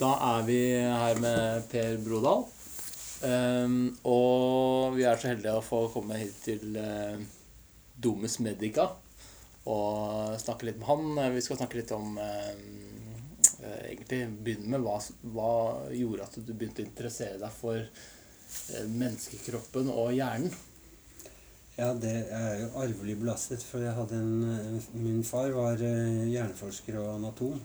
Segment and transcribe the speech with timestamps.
[0.00, 2.46] Da er vi her med Per Brodal.
[3.20, 7.18] Um, og vi er så heldige å få komme hit til uh,
[8.00, 8.86] Domus Medica
[9.68, 11.34] og snakke litt med han.
[11.34, 12.54] Vi skal snakke litt om uh,
[13.60, 14.94] uh, Egentlig begynne med hva,
[15.34, 15.50] hva,
[15.92, 17.84] gjorde at du begynte å interessere deg for
[18.88, 20.54] menneskekroppen og hjernen?
[21.76, 23.60] Ja, det er jo arvelig belastet.
[23.68, 27.60] For jeg hadde en, min far var hjerneforsker og anatom.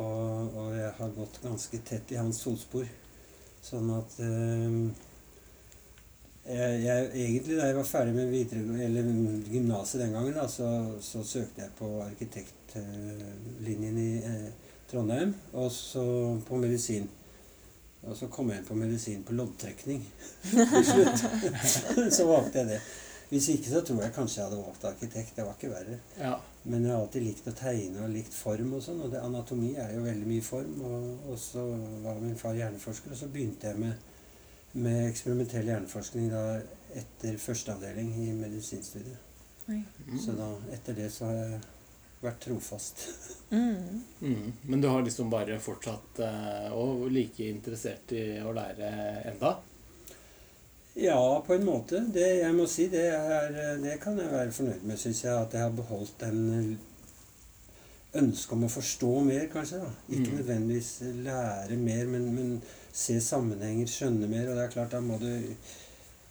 [0.00, 2.86] Og, og, jeg har gått ganske tett i hans fotspor.
[3.62, 4.76] Sånn at øh,
[6.48, 9.10] jeg, jeg, Egentlig da jeg var ferdig med eller
[9.52, 10.68] gymnaset den gangen, da, så,
[11.00, 14.48] så, søkte jeg på arkitektlinjen i eh,
[14.90, 16.04] Trondheim, og så
[16.48, 17.06] på medisin.
[18.02, 20.02] Og så kom jeg inn på medisin på loddtrekning
[20.50, 21.22] til slutt.
[22.16, 22.80] så valgte jeg det.
[23.30, 25.36] Hvis ikke så tror jeg kanskje jeg hadde valgt arkitekt.
[25.36, 26.00] Det var ikke verre.
[26.18, 26.34] Ja.
[26.62, 29.00] Men jeg har alltid likt å tegne og likt form og sånn.
[29.02, 30.76] Og det, anatomi er jo veldig mye form.
[30.86, 31.64] Og, og så
[32.04, 34.08] var min far hjerneforsker, og så begynte jeg med,
[34.78, 36.44] med eksperimentell hjerneforskning da
[37.02, 39.28] etter førsteavdeling i medisinstudiet.
[39.66, 40.18] Mm.
[40.20, 41.60] Så da, etter det så har jeg
[42.22, 43.04] vært trofast.
[43.50, 44.02] Mm.
[44.20, 44.52] Mm.
[44.62, 48.92] Men du har liksom bare fortsatt uh, og like interessert i å lære
[49.32, 49.56] enda?
[50.94, 52.02] Ja, på en måte.
[52.12, 55.32] Det jeg må si, det, er, det kan jeg være fornøyd med, syns jeg.
[55.32, 56.42] At jeg har beholdt en
[58.20, 59.80] ønske om å forstå mer, kanskje.
[59.80, 59.92] da.
[60.10, 60.36] Ikke mm.
[60.40, 60.90] nødvendigvis
[61.24, 62.52] lære mer, men, men,
[62.92, 64.50] se sammenhenger, skjønne mer.
[64.50, 65.32] Og det er klart, da må du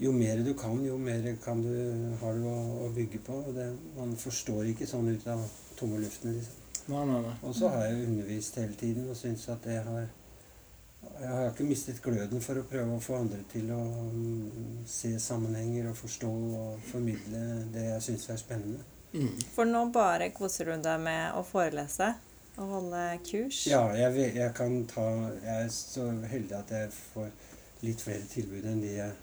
[0.02, 1.76] Jo mer du kan, jo mer kan du,
[2.18, 3.36] har du å, å bygge på.
[3.54, 5.44] Det, man forstår ikke sånn ut av
[5.78, 6.56] tomme luften, liksom.
[6.90, 7.34] Nei, nei, nei.
[7.46, 10.08] Og så har jeg undervist hele tiden og syns at det har
[11.02, 15.12] jeg har ikke mistet gløden for å prøve å få andre til å um, se
[15.22, 17.42] sammenhenger og forstå og formidle
[17.74, 18.82] det jeg syns er spennende.
[19.14, 19.34] Mm.
[19.54, 22.14] For nå bare koser du deg med å forelese
[22.58, 23.64] og holde kurs?
[23.70, 25.06] Ja, jeg, jeg, kan ta
[25.42, 27.30] Jeg er så heldig at jeg får
[27.82, 29.14] litt flere tilbud enn de jeg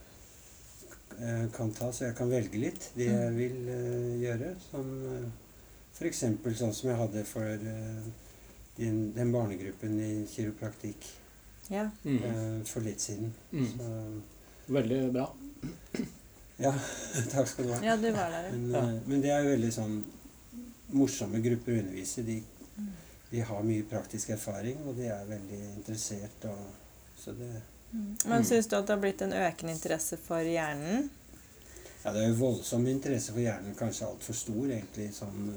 [1.18, 3.38] uh, kan ta, så jeg kan velge litt de jeg mm.
[3.38, 4.54] vil uh, gjøre.
[4.70, 5.28] Som uh,
[5.98, 6.26] f.eks.
[6.62, 8.10] sånn som jeg hadde for uh,
[8.78, 11.08] den, den barnegruppen i kiropraktikk
[11.68, 11.88] ja.
[12.04, 12.18] Mm.
[12.24, 13.32] Eh, for litt siden.
[13.52, 13.66] Mm.
[13.72, 15.32] Så, veldig bra.
[16.58, 16.72] Ja,
[17.32, 17.76] takk skal du ha.
[17.86, 18.80] Ja, du var der, men, ja.
[18.82, 19.92] Eh, men det er jo veldig sånn
[20.90, 22.24] morsomme grupper å undervise.
[22.26, 22.40] De,
[22.74, 22.88] mm.
[23.30, 26.48] de, har mye praktisk erfaring, og de er veldig interessert.
[26.50, 27.52] Og, så det,
[27.92, 28.10] mm.
[28.32, 31.06] Men syns du at det har blitt en økende interesse for hjernen?
[32.02, 33.78] Ja, det er jo voldsom interesse for hjernen.
[33.78, 35.12] Kanskje altfor stor, egentlig.
[35.14, 35.50] Sånn,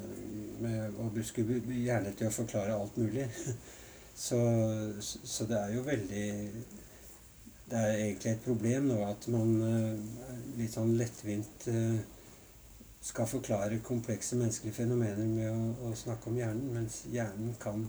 [0.61, 3.25] med å bruke hjernen til å forklare alt mulig.
[4.21, 4.37] Så,
[5.01, 6.25] så, det er jo veldig
[7.71, 10.27] Det er egentlig et problem nå at man uh,
[10.59, 11.95] litt sånn lettvint uh,
[13.01, 17.87] skal forklare komplekse menneskelige fenomener med å, å, snakke om hjernen, mens hjernen kan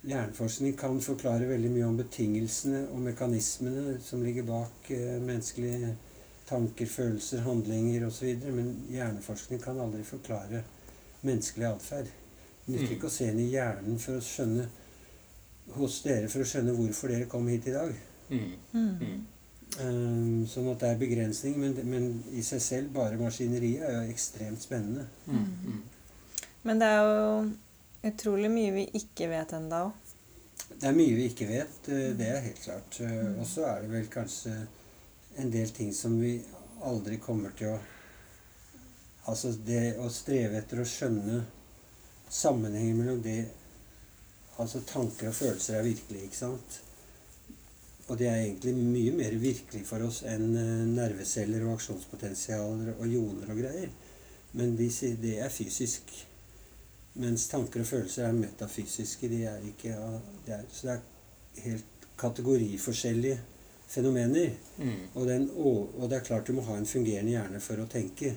[0.00, 5.90] Hjerneforskning kan forklare veldig mye om betingelsene og mekanismene som ligger bak eh, menneskelige
[6.48, 10.62] tanker, følelser, handlinger osv., men hjerneforskning kan aldri forklare
[11.20, 12.08] menneskelig atferd.
[12.64, 14.68] Det nytter ikke å se inn i hjernen for å skjønne
[15.76, 17.92] hos dere for å skjønne hvorfor dere kom hit i dag.
[18.30, 18.50] Mm.
[18.74, 19.20] Mm.
[19.78, 24.14] Um, sånn at det er begrensning, men, men, i seg selv, bare maskineriet, er jo
[24.14, 25.06] ekstremt spennende.
[25.26, 25.44] Mm.
[25.64, 25.82] mm.
[26.66, 30.10] Men det er jo utrolig mye vi ikke vet ennå òg.
[30.70, 32.98] Det er mye vi ikke vet, eh, det er helt klart.
[33.00, 33.38] Eh, mm.
[33.40, 34.52] Og så er det vel kanskje
[35.40, 36.34] en del ting som vi
[36.86, 37.80] aldri kommer til å
[39.30, 41.42] Altså det å streve etter å skjønne
[42.30, 43.40] sammenhengen mellom det
[44.60, 46.74] Altså tanker og følelser er virkelig, ikke sant?
[48.10, 53.06] Og det er egentlig mye mer virkelig for oss enn eh, nerveceller og aksjonspotensialer og
[53.08, 53.94] joner og greier.
[54.58, 54.90] Men de
[55.22, 56.10] det er fysisk.
[57.14, 59.30] Mens tanker og følelser er metafysiske.
[59.30, 59.94] De er ikke,
[60.46, 63.40] det er, så det er helt kategoriforskjellige
[63.88, 64.50] fenomener.
[64.78, 65.00] Mm.
[65.14, 67.88] Og, den, og, og, det er klart du må ha en fungerende hjerne for å
[67.90, 68.34] tenke.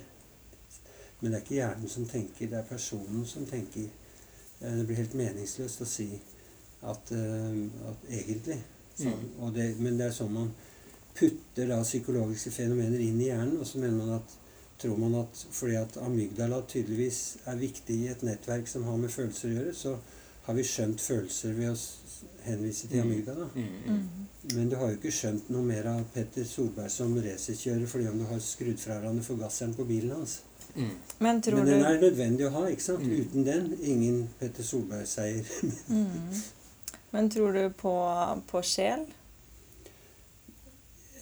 [1.23, 3.87] Men det er ikke hjernen som tenker, det er personen som tenker.
[4.59, 6.09] Eh, det blir helt meningsløst å si
[6.83, 8.59] at, uh, at egentlig
[8.97, 9.53] så, mm.
[9.55, 10.49] det, Men det er sånn man
[11.15, 14.35] putter da psykologiske fenomener inn i hjernen, og så mener man at
[14.81, 19.13] tror man at fordi at amygdala tydeligvis er viktig i et nettverk som har med
[19.13, 19.93] følelser å gjøre, så
[20.43, 21.77] har vi skjønt følelser ved å
[22.43, 23.05] henvise til mm.
[23.05, 23.47] amygdala.
[23.55, 24.25] Mm, mm.
[24.57, 28.19] Men du har jo ikke skjønt noe mer av Petter Solberg som racerkjører fordi om
[28.19, 30.41] du har skrudd fra hverandre forgasseren på bilen hans.
[30.75, 30.89] Mm.
[31.19, 32.65] Men, Men, den er nødvendig å ha.
[32.71, 33.05] ikke sant?
[33.05, 33.17] Mm.
[33.21, 35.45] Uten den ingen Petter Solberg-seier.
[35.87, 36.41] mm.
[37.13, 37.93] Men tror du på,
[38.49, 39.05] på, sjel?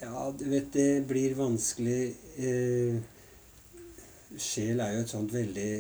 [0.02, 3.02] Ja, du vet, det blir vanskelig eh,
[4.40, 5.72] Sjel er jo et sånt veldig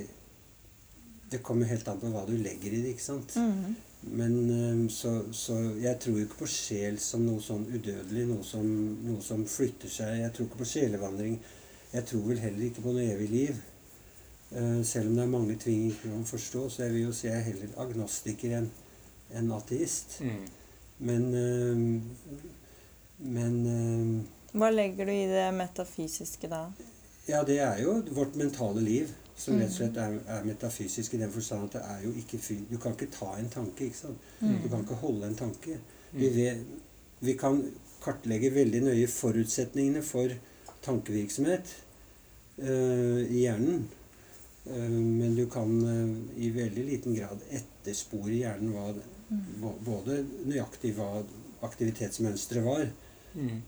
[1.31, 3.33] Det kommer helt an på hva du legger i det, ikke sant?
[3.39, 3.79] Mm.
[4.01, 8.44] Men, eh, så, så jeg tror jo ikke på sjel som noe sånn udødelig, noe
[8.45, 8.67] som,
[9.07, 10.19] noe som flytter seg.
[10.25, 11.39] Jeg tror ikke på sjelevandring.
[11.91, 13.61] Jeg tror vel heller ikke på noe evig liv.
[14.51, 17.13] Eh, selv om det er mange ting jeg ikke kan forstå, så jeg vil jo
[17.15, 18.69] si jeg er heller agnostiker enn
[19.39, 20.19] en ateist.
[20.21, 20.45] Mm.
[21.07, 22.01] Men ehm,
[23.17, 24.15] Men ehm,
[24.53, 26.65] Hva legger du i det metafysiske da?
[27.27, 31.21] Ja, det er jo vårt mentale liv som rett og slett er, er metafysisk i
[31.21, 32.57] den forstand at det er jo ikke fy...
[32.69, 34.25] Du kan ikke ta en tanke, ikke sant.
[34.41, 35.77] Du kan ikke holde en tanke.
[36.11, 36.65] Vi, vet,
[37.21, 37.61] vi kan
[38.03, 40.33] kartlegge veldig nøye forutsetningene for
[40.85, 41.73] tankevirksomhet
[42.61, 43.87] eh, i hjernen.
[44.65, 46.13] Eh, men du kan eh,
[46.45, 48.91] i veldig liten grad etterspore i hjernen hva,
[49.61, 51.23] bå- både nøyaktig hva
[51.65, 52.87] aktivitetsmønsteret var.
[53.33, 53.59] Mm.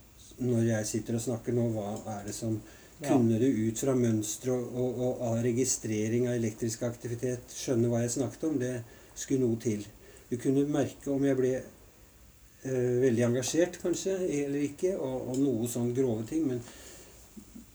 [0.43, 2.61] Når jeg sitter og snakker nå, hva er det som
[3.03, 3.09] Ja.
[3.09, 8.03] Kunne du ut fra mønstre og, og, og av registrering av elektrisk aktivitet skjønne hva
[8.03, 8.59] jeg snakket om?
[8.61, 8.69] Det
[9.17, 9.81] skulle noe til.
[10.29, 14.13] Du kunne merke om jeg ble eh, veldig engasjert, kanskje,
[14.45, 16.45] eller ikke, og, og noe sånn grove ting.
[16.47, 16.61] Men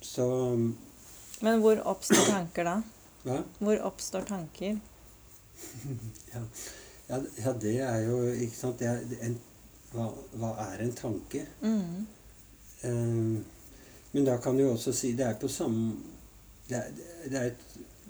[0.01, 0.27] så
[1.41, 2.77] Men hvor oppstår tanker da?
[3.25, 3.39] Hva?
[3.59, 4.79] Hvor oppstår tanker?
[6.33, 6.43] Ja,
[7.09, 9.39] ja, ja det er jo Ikke sant det er, en,
[9.91, 11.47] hva, hva er en tanke?
[11.63, 12.07] Mm.
[12.87, 13.41] Eh,
[14.13, 15.97] men da kan du jo også si det er på samme
[16.69, 16.93] det er,
[17.25, 17.65] det, er et,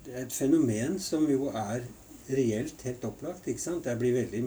[0.05, 1.87] det er et fenomen som jo er
[2.29, 3.47] reelt helt opplagt.
[3.47, 3.85] ikke sant?
[3.85, 4.43] Det blir veldig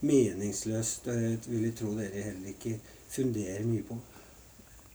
[0.00, 3.98] meningsløst, og jeg vil tro dere heller ikke funderer mye på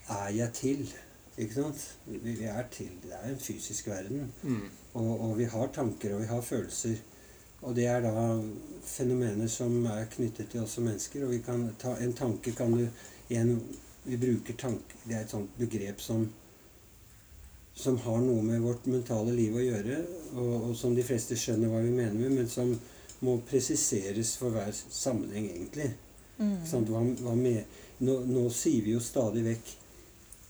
[0.10, 0.94] Er jeg til?
[1.38, 1.88] Ikke sant?
[2.06, 2.92] Vi, vi er til.
[3.04, 4.28] Det er en fysisk verden.
[4.44, 4.68] Mm.
[4.94, 7.00] Og, og vi har tanker, og vi har følelser.
[7.64, 8.14] Og det er da
[8.86, 11.26] fenomener som er knyttet til oss som mennesker.
[11.26, 12.86] Og vi kan ta, en tanke kan du
[13.30, 13.58] igjen,
[14.04, 16.26] Vi bruker tanke Det er et sånt begrep som
[17.74, 19.96] som har noe med vårt mentale liv å gjøre,
[20.36, 22.70] og, og som de fleste skjønner hva vi mener med, men som
[23.26, 25.90] må presiseres for hver sammenheng, egentlig.
[26.38, 26.60] Mm.
[26.90, 29.74] Hva, hva med, nå, nå sier vi jo stadig vekk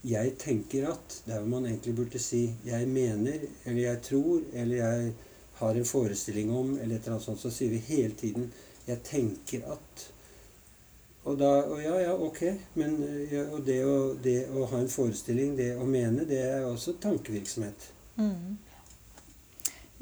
[0.04, 4.76] 'jeg tenker at', der hva man egentlig burde si 'jeg mener', eller 'jeg tror', eller
[4.76, 5.14] 'jeg
[5.54, 8.54] har en forestilling om', eller et eller annet sånt, så sier vi hele tiden
[8.88, 10.10] 'jeg tenker at'.
[11.24, 12.42] Og da og ja, ja, ok,
[12.74, 12.98] men
[13.32, 16.98] ja, og det å, det å ha en forestilling, det å mene, det er også
[17.00, 17.92] tankevirksomhet.
[18.16, 18.58] Mm.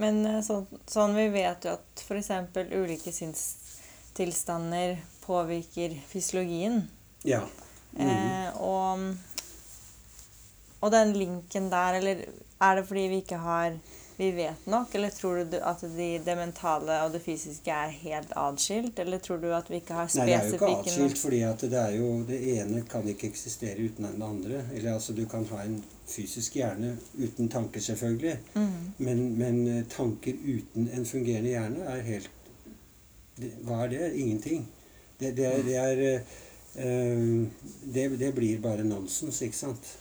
[0.01, 2.31] Men så, sånn, sånn vi vet jo at f.eks.
[2.74, 6.88] ulike sinnstilstander påvirker fysiologien.
[7.24, 7.44] Ja.
[7.94, 8.09] Mm.
[8.09, 9.06] Eh, og,
[10.81, 12.25] og den linken der, eller
[12.61, 13.77] er det fordi vi ikke har
[14.21, 18.33] vi vet nok, eller tror du at de, det mentale og det fysiske er helt
[18.37, 18.99] atskilt?
[19.01, 21.39] Eller tror du at vi ikke har spesifikke Nei, det er jo ikke atskilt, fordi
[21.47, 24.61] at det er jo Det ene kan ikke eksistere uten det andre.
[24.75, 28.37] Eller altså, du kan ha en fysisk hjerne uten tanker, selvfølgelig.
[28.53, 28.69] Mm.
[28.97, 32.29] Men, men eh, tanker uten en fungerende hjerne er helt
[33.41, 34.13] det, Hva er det?
[34.21, 34.67] Ingenting.
[35.17, 36.21] Det, det er, det, er
[37.93, 39.95] det, det blir bare nonsens, ikke sant?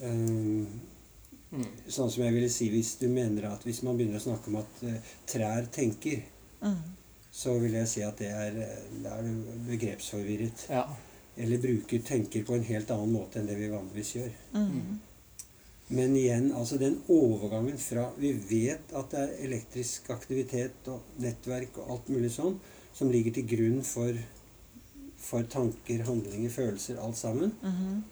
[0.00, 0.66] Eh,
[1.52, 1.66] Mm.
[1.86, 4.54] sånn som jeg ville si hvis du mener at hvis man begynner å snakke om
[4.56, 4.94] at eh,
[5.28, 6.22] trær tenker,
[6.62, 6.78] Mm.
[7.30, 8.52] så vil jeg si at det er,
[9.02, 9.26] det er
[9.68, 10.64] begrepsforvirret.
[10.70, 10.86] Ja.
[11.36, 14.30] Eller bruker tenker på en helt annen måte enn det vi vanligvis gjør.
[14.54, 14.98] Mm.
[15.90, 21.76] Men igjen, altså den overgangen fra Vi vet at det er elektrisk aktivitet og nettverk
[21.82, 22.56] og alt mulig sånn
[22.94, 24.16] som ligger til grunn for,
[25.18, 27.52] for tanker, handlinger, følelser, alt sammen.
[27.62, 28.02] Mhm.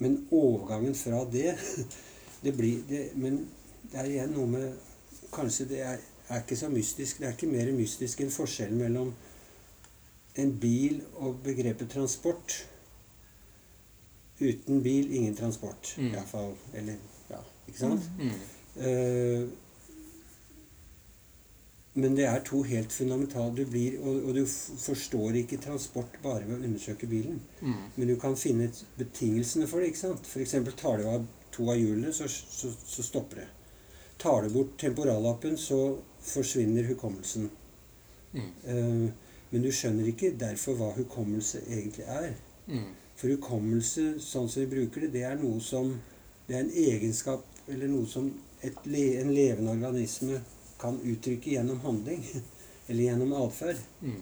[0.00, 1.54] Men overgangen fra det
[2.44, 3.42] Det blir det, Men
[3.92, 4.86] det er igjen noe med
[5.30, 7.20] Kanskje det er, er ikke så mystisk.
[7.20, 9.12] Det er ikke mer mystisk enn forskjellen mellom
[10.40, 12.56] en bil og begrepet transport.
[14.40, 15.92] Uten bil, ingen transport.
[15.98, 16.08] Mm.
[16.08, 16.54] I hvert fall.
[16.74, 16.98] Eller
[17.30, 17.38] Ja,
[17.68, 18.10] ikke sant?
[18.18, 18.34] Mm.
[18.82, 19.48] Eh,
[21.94, 26.44] men det er to helt fundamentale du blir, og, og du forstår ikke transport bare
[26.46, 27.40] ved å undersøke bilen.
[27.60, 27.80] Mm.
[27.96, 28.68] Men du kan finne
[28.98, 29.90] betingelsene for det.
[29.90, 30.28] ikke sant?
[30.30, 30.54] F.eks.
[30.78, 33.48] tar du av to av hjulene, så, så, så stopper det.
[34.22, 37.50] Tar du bort temporallappen, så forsvinner hukommelsen.
[38.36, 38.52] Mm.
[38.68, 42.36] Uh, men du skjønner ikke derfor hva hukommelse egentlig er.
[42.70, 42.86] Mm.
[43.18, 45.96] For hukommelse, sånn som vi bruker det, det er noe som
[46.50, 48.24] Det er en egenskap eller noe som
[48.66, 50.40] et, en levende organisme
[50.80, 52.24] kan uttrykke gjennom handling.
[52.88, 53.78] Eller gjennom atferd.
[54.02, 54.20] Mm.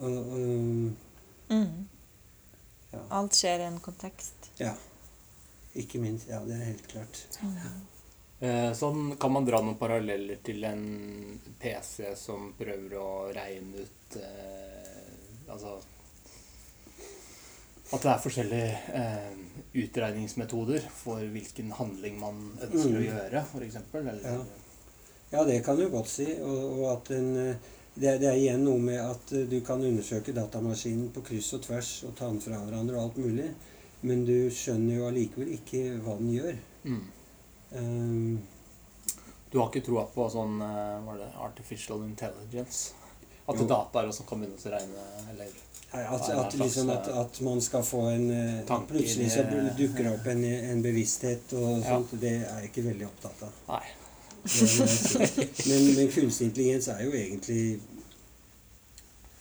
[0.00, 1.06] Og, og,
[1.50, 1.86] Mm.
[2.92, 2.98] ja.
[3.18, 4.50] Alt skjer i en kontekst.
[4.62, 4.74] ja.
[5.74, 6.26] Ikke minst.
[6.30, 7.18] Ja, det er helt klart.
[8.40, 10.80] Eh, Sånn kan man dra noen paralleller til en
[11.60, 15.76] PC som prøver å regne ut eh, Altså
[17.92, 19.30] At det er forskjellige eh,
[19.84, 23.06] utregningsmetoder for hvilken handling man ønsker å Mm.
[23.08, 23.78] gjøre, f.eks.
[23.94, 24.44] Eller Ja.
[25.30, 26.26] Ja, det kan du godt si.
[26.42, 29.82] Og, og at en, eh, det, det er igjen noe med at eh, du kan
[29.86, 33.50] undersøke datamaskinen på kryss og tvers og ta den fra hverandre og alt mulig,
[34.02, 36.62] men du skjønner jo allikevel ikke hva den gjør.
[36.84, 37.02] Mm.
[37.70, 38.40] Um,
[39.50, 42.92] Du har ikke troa på sånn var hva er det, artificial intelligence?
[43.50, 43.66] At Jo.
[43.66, 45.50] det som kan begynne å regne eller
[45.90, 49.42] Nei, At, er at, liksom at, at man skal få en eh, Tanker, Plutselig så
[49.42, 51.96] eh, dukker det opp en, en bevissthet og Ja.
[51.96, 52.14] sånt.
[52.22, 53.56] Det er jeg ikke veldig opptatt av.
[53.72, 53.82] Nei.
[55.68, 57.80] Men, men kunstig intelligens er jo egentlig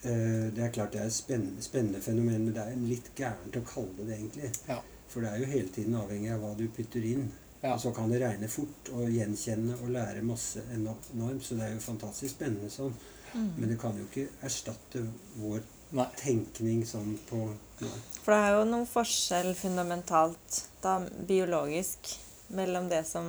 [0.04, 3.60] eh, Det er klart det er et spennende, spennende fenomen, men det er litt gærent
[3.60, 4.52] å kalle det det egentlig.
[4.68, 4.80] Ja.
[5.10, 7.30] For det er jo hele tiden avhengig av hva du putter inn.
[7.62, 7.74] Ja.
[7.74, 11.44] Og så kan det regne fort og gjenkjenne og lære masse enormt.
[11.44, 12.94] Så det er jo fantastisk spennende sånn.
[13.34, 15.04] Men det kan jo ikke erstatte
[15.38, 15.62] vår
[15.98, 16.06] Nei.
[16.18, 17.42] tenkning sånn på
[17.82, 17.92] nei.
[18.22, 22.14] For det er jo noen forskjell fundamentalt, da biologisk,
[22.54, 23.28] mellom det som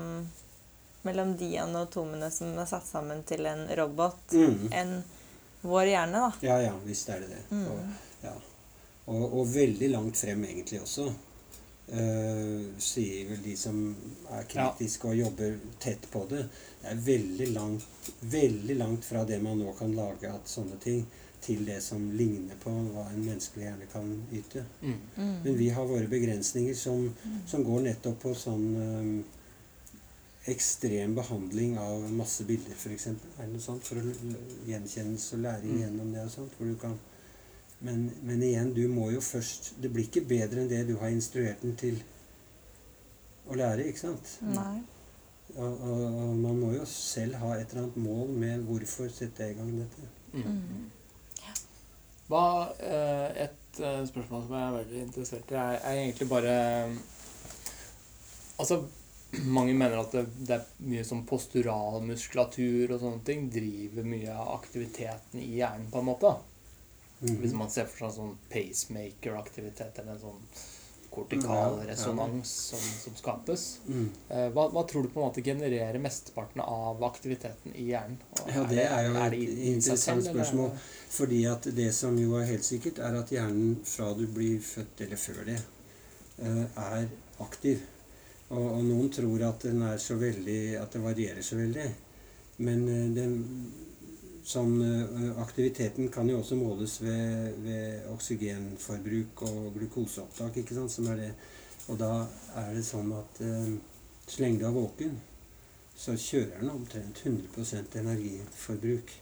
[1.03, 4.69] Mellom de anatomene som er satt sammen til en robot, Mm.
[4.73, 5.03] enn
[5.63, 6.33] vår hjerne, da.
[6.41, 7.43] Ja, ja, visst er det det.
[7.51, 7.67] Mm.
[7.73, 7.81] Og,
[8.23, 8.35] ja.
[9.07, 11.09] og, og veldig langt frem egentlig også.
[11.91, 13.79] Uh, sier vel de som
[14.31, 16.45] er kritiske og jobber tett på det.
[16.83, 21.03] Det er veldig langt, veldig langt fra det man nå kan lage av sånne ting,
[21.41, 24.63] til det som ligner på hva en menneskelig hjerne kan yte.
[24.85, 24.99] Mm.
[25.17, 27.09] Men vi har våre begrensninger som,
[27.49, 29.39] som går nettopp på sånn eh,
[30.49, 33.07] ekstrem behandling av masse bilder, f.eks.
[33.13, 33.85] Er det noe sånt?
[33.85, 34.05] For å
[34.69, 36.55] gjenkjennelse og læring igjennom gjennom det og sånt.
[36.57, 36.97] Hvor du kan
[37.81, 41.13] men, men igjen, du må jo først Det blir ikke bedre enn det du har
[41.15, 42.01] instruert den til
[43.51, 44.35] å lære, ikke sant?
[44.47, 44.83] Nei.
[45.57, 49.49] Og, og, og man må jo selv ha et eller annet mål med hvorfor sette
[49.51, 50.11] i gang dette.
[50.37, 50.85] Mm.
[52.31, 52.45] Hva,
[52.79, 56.55] eh, et eh, spørsmål som jeg er veldig interessert i, er, er egentlig bare
[58.61, 58.83] Altså,
[59.47, 64.55] mange mener at det, det er mye sånn posturalmuskulatur og sånne ting driver mye av
[64.59, 66.35] aktiviteten i hjernen, på en måte.
[67.21, 67.39] Mhm.
[67.43, 70.45] Hvis man ser for seg sånn pacemaker-aktivitet eller en sånn
[71.11, 73.65] kortikal resonans som, som skapes.
[73.89, 74.05] Mm.
[74.29, 78.21] Eh, hva, hva tror du på en måte genererer mesteparten av aktiviteten i hjernen?
[78.47, 80.71] Ja, det er jo det et interessant selv, eller er spørsmål.
[80.71, 84.61] det- Fordi at det som jo er helt sikkert, er at hjernen fra du blir
[84.63, 85.59] født, eller før det,
[86.39, 87.09] eh, er
[87.41, 87.83] aktiv.
[88.51, 91.87] Og, og noen tror at den er så veldig At det varierer så veldig.
[92.67, 93.37] Men eh, den,
[94.45, 101.09] sånn, eh, aktiviteten kan jo også måles ved, ved oksygenforbruk og glukoseopptak, ikke sant, som
[101.13, 101.31] er det.
[101.91, 102.13] Og da
[102.61, 103.73] er det sånn at eh,
[104.27, 105.17] så lenge du er våken,
[106.01, 109.17] så kjører den omtrent 100% energiforbruk.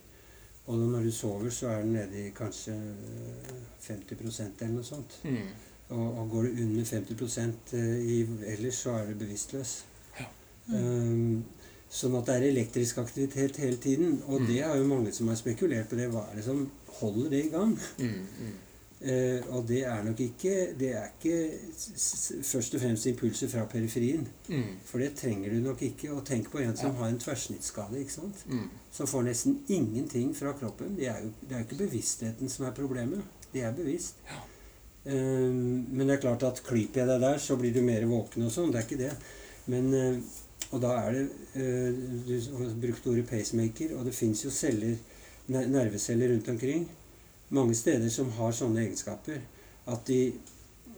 [0.69, 3.55] Og når du sover, så er den nede i kanskje øh,
[3.87, 5.17] 50% eller noe sånt.
[5.25, 5.49] Mm.
[5.91, 7.73] Og, og går du under 50
[8.05, 9.85] i, ellers, så er du bevisstløs.
[10.21, 10.27] Ja.
[10.75, 11.45] Um,
[11.89, 14.23] sånn at det er elektrisk aktivitet hele tiden.
[14.27, 14.47] Og Mm.
[14.47, 16.11] det er jo mange som har spekulert på det.
[16.13, 17.79] Hva er det som holder det i gang?
[17.99, 18.27] Mm.
[18.41, 18.57] Mm.
[19.01, 21.53] Eh, og det er nok ikke Det er ikke
[22.43, 24.29] først og fremst impulser fra periferien.
[24.49, 24.63] Mm.
[24.85, 26.11] For det trenger du nok ikke.
[26.13, 26.97] Og tenk på en som Ja.
[26.99, 27.99] har en tverrsnittskade.
[28.01, 28.45] ikke sant?
[28.49, 28.69] Mm.
[28.93, 30.97] som får nesten ingenting fra kroppen.
[30.97, 33.23] Det er jo, det er jo ikke bevisstheten som er problemet.
[33.53, 34.15] Det er bevisst.
[34.27, 34.37] Ja.
[35.09, 38.45] Ehm, men det er klart at klyper jeg deg der, så blir du mer våken
[38.47, 38.73] og sånn.
[38.73, 39.15] Det er ikke det.
[39.73, 40.21] Men, eh,
[40.69, 41.25] og da er det
[41.57, 44.97] eh, Du har brukt ordet pacemaker, og det fins jo celler,
[45.49, 46.89] nerveceller rundt omkring
[47.49, 49.41] mange steder som har sånne egenskaper.
[49.89, 50.33] At, de,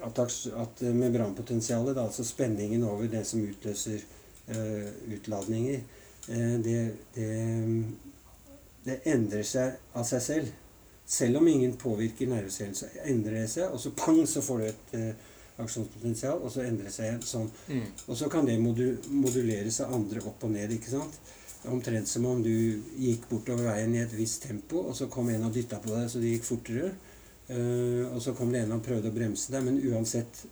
[0.02, 4.02] at, at eh, membranpotensialet, da, altså spenningen over det som utløser
[4.50, 5.84] eh, utladninger,
[6.28, 6.80] eh, det,
[7.14, 7.30] det,
[8.86, 10.50] det endrer seg av seg selv.
[11.10, 14.66] Selv om ingen påvirker nervecellen, så endrer det seg, og så pang, så får du
[14.68, 17.48] et eh, aksjonspotensial, og så endrer det seg igjen sånn.
[17.66, 17.88] Mm.
[18.06, 21.18] Og så kan det modu moduleres av andre opp og ned, ikke sant?
[21.70, 22.52] Omtrent som om du
[22.96, 26.06] gikk bortover veien i et visst tempo, og så kom en og dytta på deg
[26.12, 26.92] så det gikk fortere.
[27.50, 30.44] Uh, og så kom det en og prøvde å bremse deg, men uansett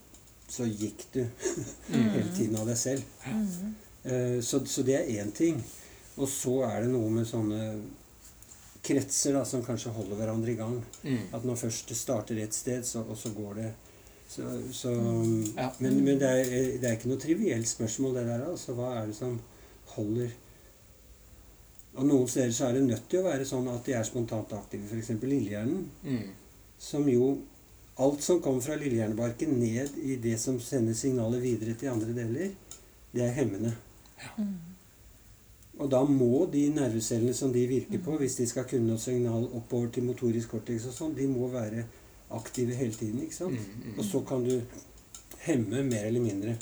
[0.50, 1.22] så gikk du
[1.94, 3.06] hele tiden av deg selv.
[3.30, 3.78] Mm.
[4.02, 5.62] Uh, så, så det er én ting.
[6.18, 7.62] Og så er det noe med sånne
[8.88, 10.78] kretser da, som kanskje holder hverandre i gang.
[11.04, 11.20] Mm.
[11.36, 13.68] At når først det starter et sted, så, og så går det
[14.28, 14.44] så,
[14.76, 14.90] så,
[15.56, 15.70] Ja.
[15.80, 18.42] Men, men det, er, det er ikke noe trivielt spørsmål, det der.
[18.50, 19.38] altså Hva er det som
[19.94, 20.34] holder
[21.98, 24.52] Og noen steder så er det nødt til å være sånn at de er spontant
[24.54, 24.84] aktive.
[24.86, 25.14] F.eks.
[25.22, 26.26] lillehjernen, Mm.
[26.78, 27.38] som jo
[27.98, 32.52] Alt som kommer fra lillehjernebarken ned i det som sender signaler videre til andre deler,
[33.10, 33.72] det er hemmende.
[34.36, 34.52] Mm.
[35.78, 39.46] Og da må de nervecellene som de virker på, hvis de skal kunne noe signal
[39.54, 41.84] oppover til motorisk cortex og sånn, de må være
[42.34, 43.22] aktive hele tiden.
[43.22, 43.54] ikke sant?
[43.54, 43.84] Mm.
[43.84, 43.98] Mm.
[43.98, 44.60] Og så kan du
[45.46, 46.56] hemme mer eller mindre.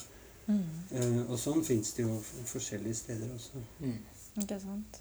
[0.47, 0.61] Mm.
[0.93, 3.63] Eh, og sånn fins det jo forskjellige steder også.
[3.81, 3.99] Mm.
[4.43, 5.01] Ikke sant?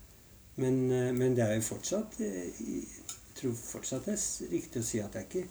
[0.55, 2.85] Men, eh, men det er jo fortsatt eh, Jeg
[3.35, 5.47] tror fortsatt det er riktig å si at det er ikke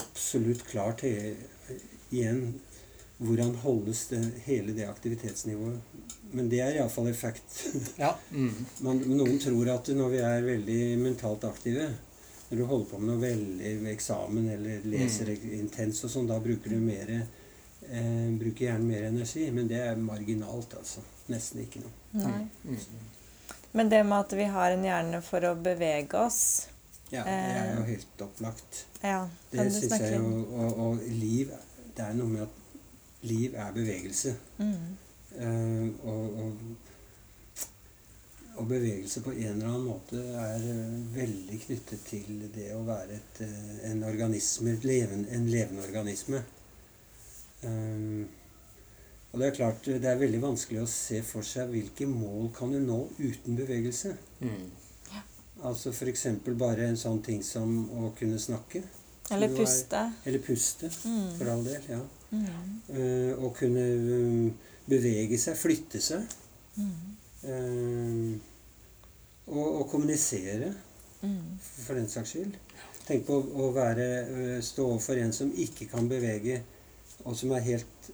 [0.00, 1.34] absolutt klart he,
[2.08, 2.54] igjen
[3.24, 6.00] hvordan holdes det, hele det aktivitetsnivået.
[6.34, 7.46] Men det er iallfall effekt.
[8.02, 8.14] Ja.
[8.30, 8.66] Mm.
[8.82, 11.86] Man, noen tror at når vi er veldig mentalt aktive
[12.48, 16.36] Når du holder på med noe veldig ved eksamen eller leser intens og sånn, da
[16.42, 19.46] bruker du mer eh, bruker hjernen mer energi.
[19.54, 21.02] Men det er marginalt, altså.
[21.32, 21.94] Nesten ikke noe.
[22.20, 22.42] Nei.
[22.68, 23.08] Mm.
[23.74, 26.40] Men det med at vi har en hjerne for å bevege oss
[27.10, 28.84] Ja, det er jo helt opplagt.
[29.02, 30.28] Ja, Det kan syns jeg jo.
[30.28, 31.50] og, Og, og liv
[31.96, 32.60] Det er noe med at
[33.24, 34.36] liv er bevegelse.
[34.58, 34.92] mm.
[35.34, 36.58] Uh, og, og,
[38.54, 43.16] og bevegelse på en eller annen måte er eh, veldig knyttet til det å være
[43.16, 46.38] et, eh, en organisme, et leven, en levende organisme.
[47.66, 48.22] Eh,
[49.32, 52.70] og det er klart, det er veldig vanskelig å se for seg hvilke mål kan
[52.70, 54.14] du nå uten bevegelse.
[54.46, 54.68] Mm.
[55.66, 56.26] Altså f.eks.
[56.54, 58.84] bare en sånn ting som å kunne snakke.
[59.34, 59.96] Eller puste.
[59.98, 60.14] er-.
[60.30, 61.32] Eller puste, Mm.
[61.40, 61.82] for all del.
[61.90, 61.98] ja.
[62.34, 62.72] Mm.
[62.94, 63.84] Eh, kunne
[64.18, 64.48] um,
[64.90, 66.26] bevege seg, flytte seg.
[66.74, 67.14] Mm.
[67.46, 68.50] eh,
[69.46, 70.74] og, og kommunisere,
[71.24, 71.58] Mm.
[71.86, 72.56] for den saks skyld.
[73.06, 76.58] Tenk på å være, eh, stå overfor en som ikke kan bevege,
[77.24, 78.10] og som er helt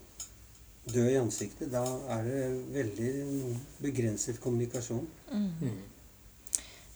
[0.87, 1.73] død i ansiktet.
[1.73, 1.83] Da
[2.17, 2.43] er det
[2.75, 5.09] veldig begrenset kommunikasjon.
[5.33, 5.83] Mm.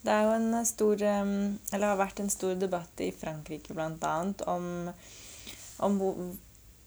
[0.05, 4.33] Det er jo en stor Eller har vært en stor debatt i Frankrike bl.a.
[4.47, 4.91] om,
[5.79, 5.99] om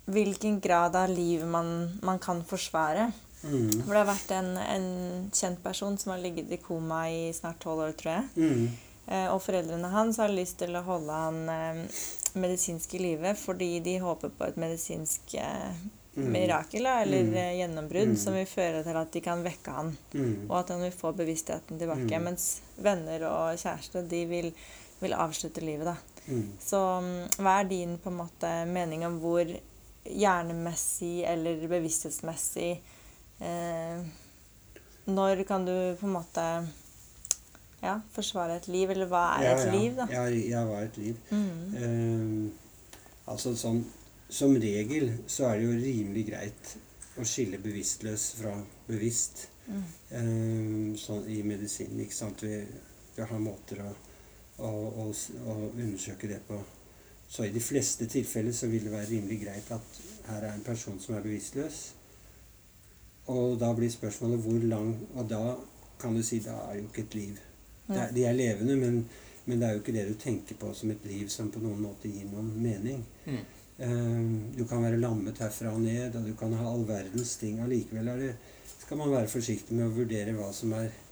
[0.08, 3.12] hvilken grad av liv man, man kan forsvare.
[3.44, 3.84] Mm.
[3.86, 4.88] For det har vært en, en
[5.36, 8.30] kjent person som har ligget i koma i snart tolv år, tror jeg.
[8.36, 8.68] Mm.
[9.08, 11.84] Eh, og foreldrene hans har lyst til å holde han eh,
[12.36, 15.86] medisinsk i live fordi de håper på et medisinsk eh,
[16.18, 16.32] Mm.
[16.34, 17.34] mirakel eller Mm.
[17.38, 18.18] eh, gjennombrudd Mm.
[18.18, 20.48] som vil føre til at de kan vekke han, Mm.
[20.50, 22.20] og at han vil få bevisstheten tilbake.
[22.20, 24.48] Mens venner og kjæreste de vil,
[25.00, 25.86] vil avslutte livet.
[25.86, 25.96] da.
[26.60, 26.80] Så
[27.38, 29.46] hva er din på en måte mening om hvor
[30.16, 32.70] hjernemessig eller bevissthetsmessig
[33.40, 34.02] eh,
[35.08, 36.46] Når kan du på en måte
[37.82, 39.74] ja, forsvare et liv, eller hva er Ja, et ja.
[39.76, 40.08] liv, da?
[40.12, 41.20] Ja, ja, hva er et liv?
[41.30, 41.76] Mm.
[41.84, 43.84] Eh, altså sånn
[44.30, 46.74] Som regel så er det jo rimelig greit
[47.18, 48.56] å skille bevisstløs fra
[48.88, 49.84] bevisst Mm.
[50.16, 52.00] eh, sånn i medisinen.
[52.00, 52.40] ikke sant?
[52.40, 52.62] Vi,
[53.18, 53.90] vi har måter å,
[54.64, 54.70] å,
[55.04, 56.56] å, å undersøke det på.
[57.28, 60.64] Så i de fleste tilfeller så vil det være rimelig greit at her er en
[60.66, 61.82] person som er bevisstløs.
[63.28, 65.42] Og da blir spørsmålet hvor lang Og da
[66.00, 67.40] kan du si da er jo ikke et liv.
[67.88, 69.10] Det er, de er levende, men,
[69.46, 71.80] men det er jo ikke det du tenker på som et liv som på noen
[71.82, 73.04] måte gir noen mening.
[73.26, 73.40] Mm.
[73.78, 77.60] Uh, du kan være lammet herfra og ned, og du kan ha all verdens ting.
[77.64, 78.32] Allikevel er det,
[78.82, 81.04] skal man være forsiktig med å vurdere hva som er et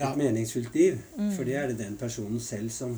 [0.00, 0.14] Ja.
[0.16, 0.98] meningsfylt liv.
[1.18, 1.32] Mm.
[1.36, 2.96] For det er det den personen selv som,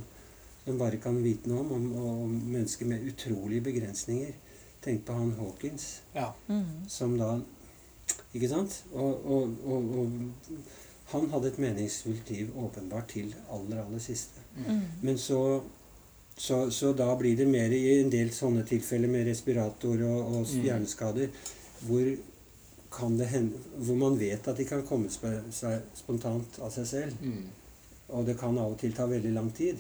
[0.65, 1.73] som bare kan vite noe om.
[1.73, 4.33] om om mennesker med utrolige begrensninger.
[4.83, 6.33] Tenk på han Hawkins, Ja.
[6.49, 6.89] Mm.
[6.89, 7.41] som da
[8.35, 8.85] Ikke sant?
[8.93, 10.11] Og, og, og, og
[11.13, 14.41] han hadde et meningsfullt liv åpenbart til aller, aller siste.
[14.57, 14.81] Mm.
[15.03, 15.61] Men så,
[16.37, 20.47] så, så da blir det mer i en del sånne tilfeller med respirator og, og
[20.47, 20.63] Mm.
[20.65, 21.29] hjerneskader
[21.87, 22.17] hvor,
[22.93, 26.87] kan det hende, hvor man vet at de kan komme sp seg spontant av seg
[26.87, 27.23] selv.
[27.23, 27.45] Mm.
[28.09, 29.77] Og det kan av og til ta veldig lang tid.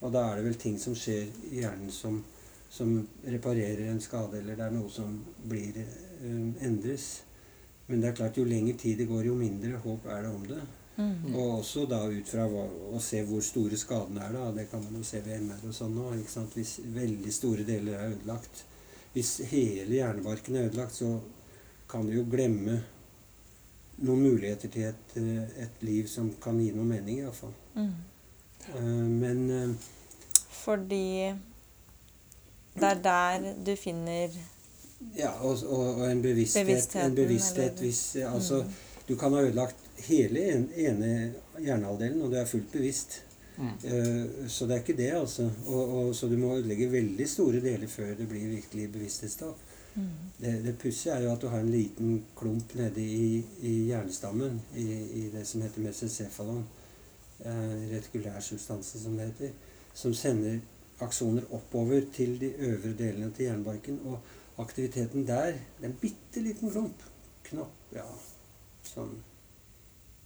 [0.00, 2.20] Og da er det vel ting som skjer i hjernen som,
[2.72, 2.92] som
[3.24, 5.76] reparerer en skade, eller det er noe som blir
[6.24, 7.08] um, endres.
[7.86, 10.46] Men det er klart, jo lengre tid det går, jo mindre håp er det om
[10.48, 10.60] det.
[11.00, 11.34] Mm.
[11.34, 14.36] Og også da ut fra hva, å se hvor store skadene er.
[14.36, 16.06] da, Det kan man jo se ved MR og sånn nå.
[16.20, 18.64] ikke sant, Hvis veldig store deler er ødelagt.
[19.12, 21.18] Hvis hele hjernebarken er ødelagt, så
[21.90, 22.78] kan du jo glemme
[24.00, 27.52] noen muligheter til et, eh, et liv som kan gi noe mening, iallfall.
[27.74, 27.90] Mm.
[28.68, 29.70] Uh, men eh,
[30.50, 31.32] Fordi
[32.74, 34.28] det er der du finner
[35.16, 36.96] Ja, og, og, og en bevissthet.
[37.00, 38.72] En bevissthet hvis eh, Altså, Mm.
[39.08, 43.22] du kan ha ødelagt hele en, ene hjernehalvdelen, og du er fullt bevisst.
[43.56, 43.72] Mm.
[43.84, 45.50] Eh, Så det er ikke det, altså.
[45.66, 49.56] Og, og, så du må ødelegge veldig store deler før det blir virkelig bevissthetstap.
[49.94, 50.02] mm.
[50.40, 54.60] Det, det pussige er jo at du har en liten klump nede i, i hjernestammen,
[54.76, 54.86] i,
[55.24, 56.79] i det som heter mesencephalon, eh,
[57.44, 59.50] retikulærsubstansen som det heter,
[59.94, 60.58] som sender
[61.00, 64.00] aksoner oppover til de øvre delene til hjernebarken.
[64.04, 64.18] Og
[64.58, 67.06] aktiviteten der, det er en bitte liten klump,
[67.50, 68.04] Knopp, ja,
[68.86, 69.16] sånn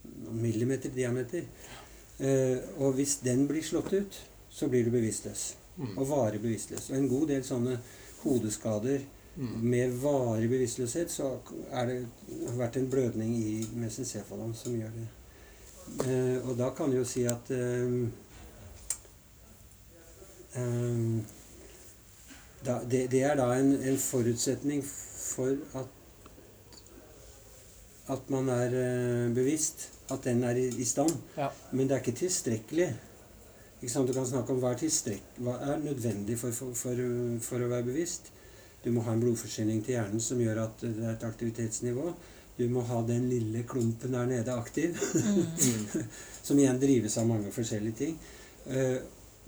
[0.05, 1.47] noen millimeter diameter.
[2.19, 5.55] Eh, og hvis den blir slått ut, så blir du bevisstløs.
[5.77, 5.95] Mm.
[5.97, 6.91] Og varig bevisstløs.
[6.91, 7.79] Og en god del sånne
[8.21, 9.01] hodeskader
[9.35, 9.69] Mm.
[9.69, 11.37] med varig bevisstløshet, så
[11.71, 12.07] er det
[12.47, 15.07] har vært en blødning i mesencefalon som gjør det.
[16.05, 17.97] Eh, og da kan du jo si at eh,
[20.59, 21.03] eh,
[22.65, 25.93] da, det, det er da en, en forutsetning for at
[28.13, 29.89] at man er eh, bevisst.
[30.11, 31.09] At den er i, i stand.
[31.37, 31.49] Ja.
[31.71, 32.89] Men det er ikke tilstrekkelig.
[33.81, 34.07] Ikke sant?
[34.07, 37.01] Du kan snakke om hva er, hva er nødvendig for, for, for,
[37.41, 38.29] for å være bevisst.
[38.83, 42.11] Du må ha en blodforsyning til hjernen som gjør at det er et aktivitetsnivå.
[42.57, 46.05] Du må ha den lille klumpen der nede aktiv, Mm.
[46.45, 48.17] som igjen drives av mange forskjellige ting.
[48.67, 48.97] Eh,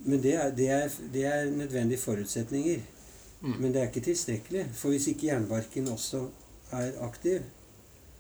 [0.06, 2.80] Men det er, det er, det er nødvendige forutsetninger.
[3.42, 3.54] Mm.
[3.62, 4.66] Men det er ikke tilstrekkelig.
[4.74, 6.28] For hvis ikke jernbarken også
[6.72, 7.40] er aktiv,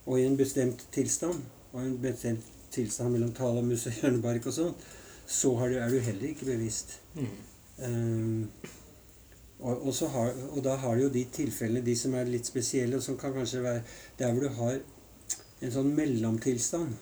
[0.05, 4.87] og i en bestemt tilstand, og en bestemt tilstand mellom talamus og hjernebark og sånt,
[5.27, 6.99] så har du, er du heller ikke bevisst.
[7.15, 7.27] Mm.
[7.83, 8.47] Ehm,
[9.59, 12.45] og, og, så har, og da har du jo de tilfellene, de som er litt
[12.45, 13.81] spesielle, og som kan kanskje være
[14.19, 14.79] der hvor du har
[15.65, 16.93] en sånn mellomtilstand.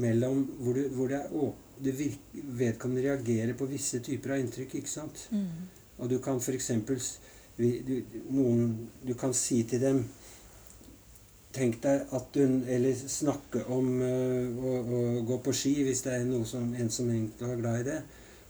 [0.00, 1.48] Mellom hvor, du, hvor det er å,
[1.82, 4.76] det virker, vedkommende reagerer på visse typer av inntrykk.
[4.78, 5.24] ikke sant?
[5.32, 5.70] Mm.
[5.98, 6.70] Og du kan f.eks.
[8.30, 8.68] Noen,
[9.04, 10.04] du kan si til dem
[11.50, 16.14] Tenk deg at du Eller snakke om øh, å, å gå på ski, hvis det
[16.14, 17.96] er noe som, en som egentlig er glad i det.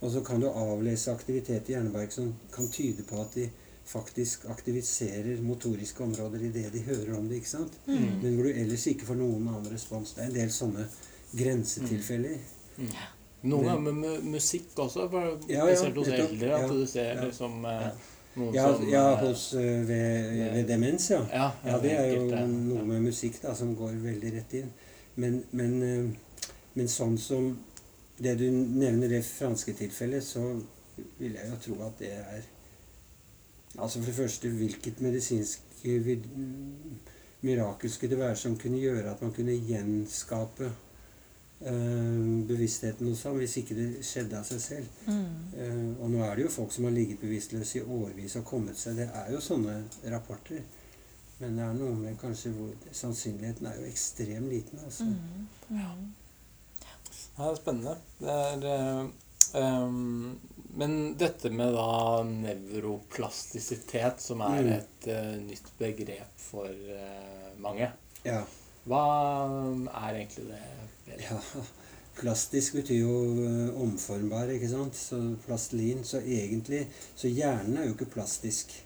[0.01, 3.51] Og så kan du avlese aktivitet i hjernebark som kan tyde på at de
[3.91, 7.37] faktisk aktiviserer motoriske områder i det de hører om det.
[7.43, 7.73] ikke sant?
[7.87, 8.07] Mm.
[8.23, 10.13] Men hvor du ellers ikke får noen annen respons.
[10.15, 10.87] Det er en del sånne
[11.37, 12.39] grensetilfeller.
[12.79, 12.93] Mm.
[13.51, 16.87] Noen ganger med mu- musikk også, for, Ja, ja, spesielt hos eldre, at Ja, du
[16.87, 17.91] ser ja, liksom eh, ja.
[18.37, 21.21] noen Ja, som ja eh, hos, øh, ved, ved demens, ja.
[21.33, 24.71] ja, Ja, det er jo noe med musikk da, som går veldig rett inn.
[25.17, 27.59] Men, men, eh, men sånn som
[28.23, 30.45] det du nevner det franske tilfellet, så
[31.19, 32.49] vil jeg jo tro at det er
[33.79, 35.61] Altså for det første, hvilket medisinsk
[37.41, 40.67] mirakel skulle det være som kunne gjøre at man kunne gjenskape
[41.61, 44.89] eh, bevisstheten hos ham, hvis ikke det skjedde av seg selv.
[45.07, 45.23] Mm.
[45.55, 48.79] Uh, og nå er det jo folk som har ligget bevisstløse i årevis og kommet
[48.79, 48.99] seg.
[48.99, 49.79] Det er jo sånne
[50.13, 50.67] rapporter.
[51.41, 54.83] Men det er noe med kanskje hvor sannsynligheten er jo ekstremt liten.
[54.85, 55.05] altså.
[55.05, 55.47] Mm.
[55.71, 56.09] Mm.
[57.41, 57.97] Ja, det er spennende.
[58.21, 59.07] Det er
[59.57, 60.39] ehm,
[60.77, 64.69] Men dette med da nevroplastisitet, som er Mm.
[64.77, 67.89] et uh, nytt begrep for uh, mange,
[68.25, 68.43] Ja.
[68.87, 69.01] hva
[69.89, 70.61] er egentlig det?
[71.31, 71.41] ja.
[72.21, 73.17] Plastisk betyr jo
[73.83, 74.95] omformbar, ikke sant?
[74.95, 76.05] Så plastelin.
[76.05, 78.77] Så egentlig Så hjernen er jo ikke plastisk.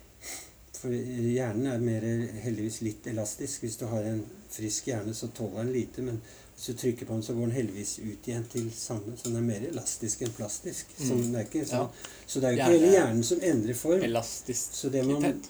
[0.79, 2.01] For hjernen er mer
[2.45, 3.61] heldigvis litt elastisk.
[3.65, 6.03] Hvis du har en frisk hjerne, så tåler den lite.
[6.03, 6.23] Men
[6.65, 9.13] hvis du trykker på den, så går den heldigvis ut igjen til samme.
[9.21, 10.87] Så den er mer elastisk enn plastisk.
[10.97, 11.33] Så Mm.
[11.33, 11.77] det er ikke Ja.
[11.77, 11.89] sånn.
[12.27, 14.03] Så det er jo ikke hele hjernen som endrer form.
[14.03, 14.75] Elastisitet.
[14.75, 15.41] Så man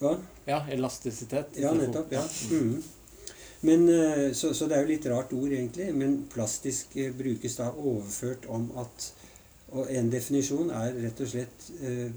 [0.00, 0.18] Hva?
[0.46, 1.46] Ja, elastisitet.
[1.56, 2.10] Ja, nettopp.
[2.12, 2.22] ja.
[2.50, 2.82] Mm.
[3.62, 5.94] Men, eh, så, så det er jo litt rart ord, egentlig.
[5.94, 9.12] Men plastisk eh, brukes da overført om at
[9.72, 12.10] Og en definisjon er rett og slett eh,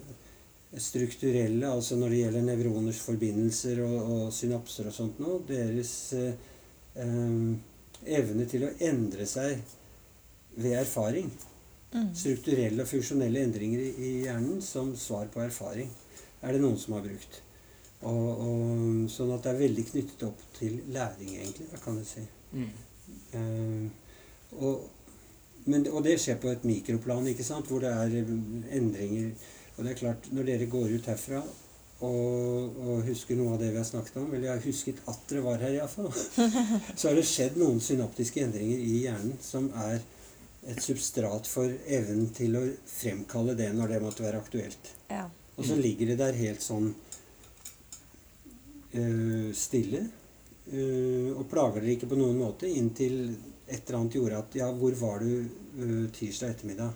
[0.76, 6.34] strukturelle, altså når det gjelder nevroners forbindelser og, og synapser og sånt noe, deres eh,
[8.06, 9.62] evne til å endre seg
[10.56, 11.32] ved erfaring.
[11.94, 12.10] Mm.
[12.18, 15.92] Strukturelle og funksjonelle endringer i, hjernen som svar på erfaring
[16.44, 17.42] er det noen som har brukt.
[18.04, 22.24] Og, og, sånn at det er veldig knyttet opp til læring, egentlig, kan du si.
[22.52, 22.72] Mm.
[23.34, 24.88] Uh, og,
[25.70, 28.18] men, og det skjer på et mikroplan, ikke sant, hvor det er
[28.76, 29.32] endringer.
[29.78, 31.40] Og det er klart, når dere går ut herfra
[32.04, 35.22] og, og husker noe av det vi har snakket om, eller jeg har husket at
[35.30, 36.10] dere var her iallfall,
[36.98, 40.02] så har det skjedd noen synoptiske endringer i hjernen som er
[40.68, 44.92] et substrat for evnen til å fremkalle det når det måtte være aktuelt.
[45.12, 45.26] Ja.
[45.58, 46.90] Og så ligger det der helt sånn
[48.96, 50.06] øh, stille.
[50.72, 53.36] Øh, og plager dere ikke på noen måte inntil
[53.68, 56.94] et eller annet gjorde at Ja, hvor var du øh, tirsdag ettermiddag?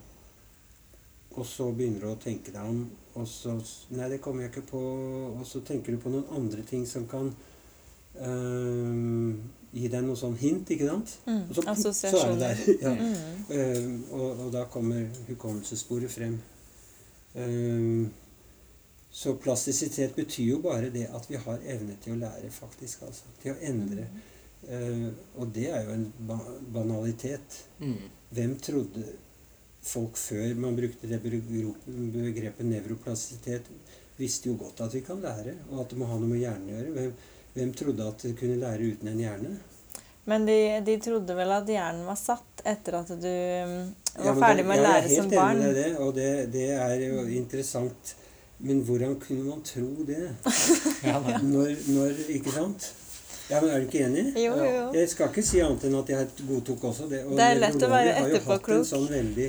[1.38, 2.88] Og så begynner du å tenke deg om,
[3.18, 3.58] og så
[3.96, 4.82] Nei, det kommer jeg ikke på.
[5.40, 7.32] Og så tenker du på noen andre ting som kan
[8.22, 9.32] um,
[9.74, 11.18] gi deg noe sånn hint, ikke sant?
[11.26, 11.42] Mm.
[11.50, 12.64] Og så, så er det der.
[12.86, 12.94] Ja.
[12.94, 13.18] Mm.
[13.50, 16.40] um, og, og da kommer hukommelsessporet frem.
[17.38, 18.08] Um,
[19.18, 23.08] så plastisitet betyr jo bare det at vi har evne til å lære, faktisk.
[23.08, 23.32] altså.
[23.42, 24.10] Til å endre.
[24.68, 26.38] Eh, og det er jo en ba
[26.74, 27.64] banalitet.
[27.80, 27.96] Mm.
[28.30, 29.06] Hvem trodde
[29.88, 33.70] folk før man brukte det begrepet nevroplastisitet,
[34.18, 36.70] visste jo godt at vi kan lære, og at det må ha noe med hjernen
[36.72, 36.94] å gjøre.
[36.98, 37.12] Hvem,
[37.58, 39.56] hvem trodde at det kunne lære uten en hjerne?
[40.28, 43.76] Men de, de trodde vel at hjernen var satt etter at du mm,
[44.18, 45.62] var Ja, ferdig ferdig det- med å lære som barn?
[45.62, 48.16] Jeg er helt enig i det, og det, det er jo interessant.
[48.60, 50.24] Men hvordan kunne man tro det?
[51.06, 51.20] Ja.
[51.22, 52.88] Når, når Ikke sant?
[53.52, 54.24] Ja, men Er du ikke enig?
[54.42, 54.80] Jo, jo.
[54.98, 57.22] Jeg skal ikke si annet enn at jeg godtok også det.
[57.30, 58.84] Og Det er lett å være etterpåklok.
[58.90, 59.46] sånn veldig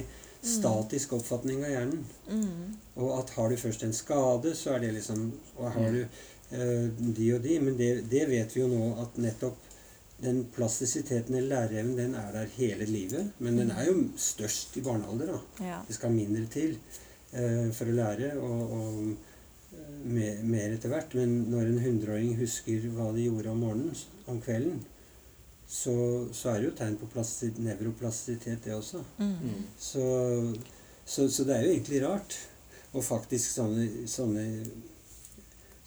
[0.48, 2.04] statisk oppfatning av hjernen.
[2.30, 2.74] Mm.
[2.96, 5.94] Og at har du først en skade, så er det liksom Og har Mm.
[5.94, 6.04] du
[6.56, 9.56] øh, de og de Men det, det vet vi jo nå at nettopp
[10.22, 13.30] den plastisiteten eller læreevnen, den er der hele livet.
[13.38, 15.64] Men den er jo størst i barnealder, da.
[15.64, 15.78] Ja.
[15.88, 16.78] Det skal mindre til
[17.34, 19.16] øh, for å lære, og, og
[19.72, 21.14] eh, mer, mer etter hvert.
[21.14, 23.94] Men når en hundreåring husker hva de gjorde om morgenen,
[24.26, 24.80] om kvelden,
[25.68, 25.94] så,
[26.32, 29.02] så er det jo tegn på plasti, nevroplastisitet, det også.
[29.18, 29.34] Mm.
[29.42, 29.64] Mm.
[29.78, 30.04] Så,
[31.04, 32.38] så, så det er jo egentlig rart.
[32.96, 34.46] Og faktisk sånne, sånne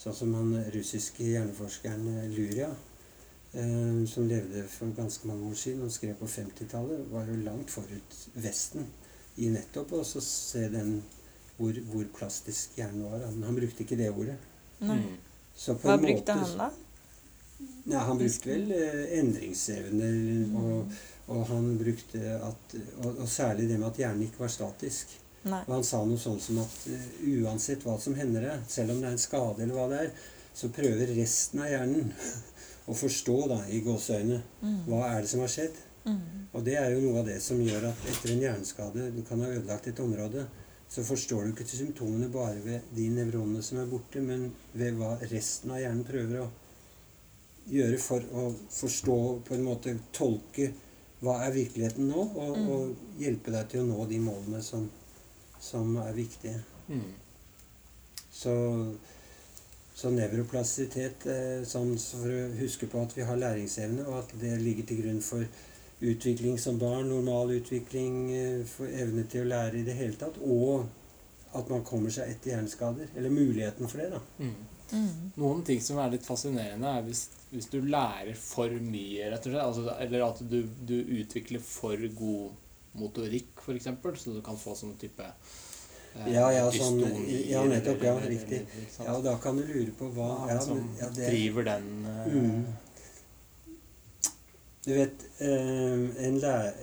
[0.01, 2.71] Sånn som han russiske hjerneforskeren Luria,
[3.53, 7.69] eh, som levde for ganske mange år siden og skrev på 50-tallet, var jo langt
[7.69, 8.87] forut Vesten
[9.37, 10.95] i nettopp å så se den
[11.59, 13.21] hvor, hvor plastisk hjernen var.
[13.27, 14.39] Han, han brukte ikke det ordet.
[14.81, 15.05] Mm.
[15.53, 16.71] Så på Hva en brukte han da?
[17.89, 20.19] Ja, han brukte vel eh, endringsevner,
[20.61, 20.93] og,
[21.33, 25.17] og han brukte at og, og særlig det med at hjernen ikke var statisk.
[25.41, 25.63] Nei.
[25.65, 27.07] Og han sa noe sånn som at eh,
[27.41, 30.11] uansett hva som hender deg, selv om det er en skade eller hva det er,
[30.53, 32.11] så prøver resten av hjernen
[32.91, 34.81] å forstå, da, i gåseøyne, Mm.
[34.85, 35.79] hva er det som har skjedd.
[36.05, 36.19] Mm.
[36.53, 39.41] Og det er jo noe av det som gjør at etter en hjerneskade, du kan
[39.41, 40.45] ha ødelagt et område,
[40.91, 45.13] så forstår du ikke symptomene bare ved de nevronene som er borte, men ved hva
[45.31, 46.49] resten av hjernen prøver å
[47.71, 50.71] gjøre for å forstå, på en måte tolke
[51.21, 52.69] hva er virkeligheten nå, og, Mm.
[52.69, 54.89] og hjelpe deg til å nå de målene som,
[55.59, 56.63] som er viktige.
[56.89, 57.11] Mm.
[58.31, 58.53] Så,
[59.95, 64.55] så nevroplastisitet, eh, sånn for å huske på at vi har læringsevne, og at det
[64.61, 65.45] ligger til grunn for
[66.01, 70.39] utvikling som barn, normal utvikling, eh, for evne til å lære i det hele tatt,
[70.41, 70.87] og
[71.53, 73.11] at man kommer seg etter hjerneskader.
[73.15, 74.21] Eller muligheten for det, da.
[74.39, 74.55] Mm.
[74.91, 75.31] Mm.
[75.37, 79.51] Noen ting som er litt fascinerende, er hvis, hvis du lærer for mye, rett og
[79.51, 79.65] slett.
[79.65, 82.51] Altså, eller at du, du utvikler for god
[82.99, 83.89] motorikk, f.eks.,
[84.23, 87.01] så du kan få sånn type eh, Ja, ja, sånn-
[87.47, 88.61] ja, nettopp, ja, riktig.
[88.99, 92.31] Ja, og da kan du lure på hva ja, som ja, det- driver den eh,
[92.31, 92.65] Mm.
[94.81, 96.73] Du vet, eh, en lærer...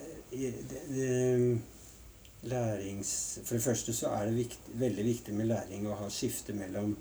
[2.47, 3.11] Lærings...
[3.45, 6.93] For det første så er det viktig, veldig viktig med læring å ha skifte mellom,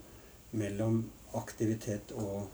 [0.58, 1.04] mellom
[1.38, 2.48] aktivitet og,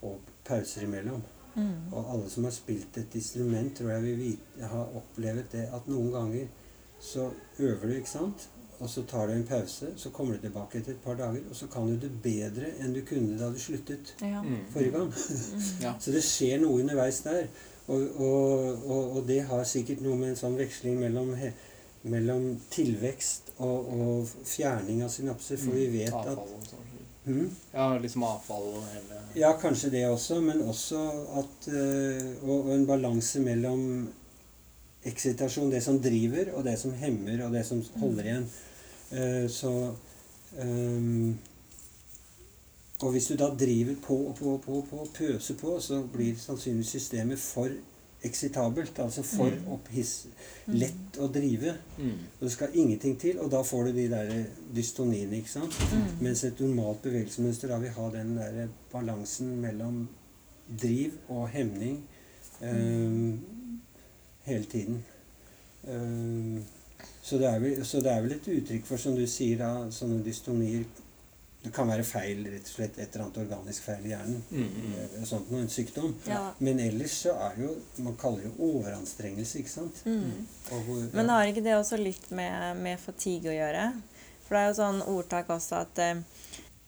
[0.00, 1.22] og pauser imellom.
[1.54, 1.92] Mm.
[1.92, 5.86] Og alle som har spilt et instrument, tror jeg vil vite, har opplevd det at
[5.90, 6.48] noen ganger
[7.04, 7.28] så
[7.58, 8.48] øver du, ikke sant?
[8.82, 11.56] Og så tar du en pause, så kommer du tilbake etter et par dager, og
[11.56, 14.42] så kan du det bedre enn du kunne da du sluttet Ja.
[14.42, 14.64] Mm.
[14.72, 15.12] forrige gang.
[15.84, 15.94] Ja.
[16.00, 17.46] Så det skjer noe underveis der.
[17.86, 21.52] Og, og, og, og det har sikkert noe med en sånn veksling mellom, he,
[22.08, 26.40] mellom tilvekst og, og fjerning av synapser, for vi vet at
[27.24, 27.48] Mm.
[27.72, 31.00] Ja, liksom avfall og hele Ja, kanskje det også, men også
[31.40, 34.08] at øh, og, og en balanse mellom
[35.04, 38.46] eksitasjon, det som driver, og det som hemmer, og det som holder igjen.
[39.12, 39.94] Eh, så
[40.62, 41.38] um,
[43.02, 46.02] Og hvis du da driver på og på og på, på, og pøser på, så
[46.12, 47.68] blir sannsynligvis systemet for
[48.24, 49.68] eksitabelt, altså for Mm.
[49.72, 50.26] opphiss,
[50.66, 51.74] lett å drive.
[51.98, 52.10] mm.
[52.40, 55.76] Og det skal ingenting til, og da får du de der dystoniene, ikke sant?
[55.92, 56.22] Mm.
[56.24, 60.08] Mens et normalt bevegelsesmønster da vil ha den der balansen mellom
[60.80, 62.00] driv og hemning
[62.62, 63.40] øhm,
[64.44, 65.04] hele tiden.
[65.88, 66.62] Øhm,
[67.22, 69.90] så, det er vel, så det er vel et uttrykk for, som du sier, da,
[69.90, 70.84] sånne dystonier
[71.64, 74.42] Det kan være feil, rett og slett et eller annet organisk feil i hjernen.
[74.50, 74.94] Mm, mm.
[75.00, 76.10] eh, Sånt noe, en sykdom.
[76.28, 76.42] Ja.
[76.60, 77.74] Men ellers så er det jo
[78.04, 80.02] Man kaller det overanstrengelse, ikke sant?
[80.04, 80.46] Mm.
[80.76, 81.06] Og ja.
[81.16, 83.86] Men har ikke det også litt med, med fatigue å gjøre?
[84.44, 86.20] For det er jo sånn ordtak også at eh,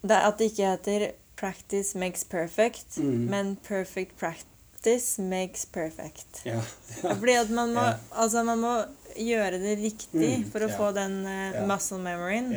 [0.06, 3.24] det, at det ikke heter 'practice makes perfect', Mm.
[3.30, 6.44] men 'perfect practice makes perfect'.
[6.44, 6.60] ja,
[7.00, 7.96] Fordi at man må, Ja.
[8.12, 8.84] altså man må
[9.16, 10.76] gjøre det riktig Mm, for å ja.
[10.78, 11.66] få den uh, Ja.
[11.66, 12.52] muscle memoryen.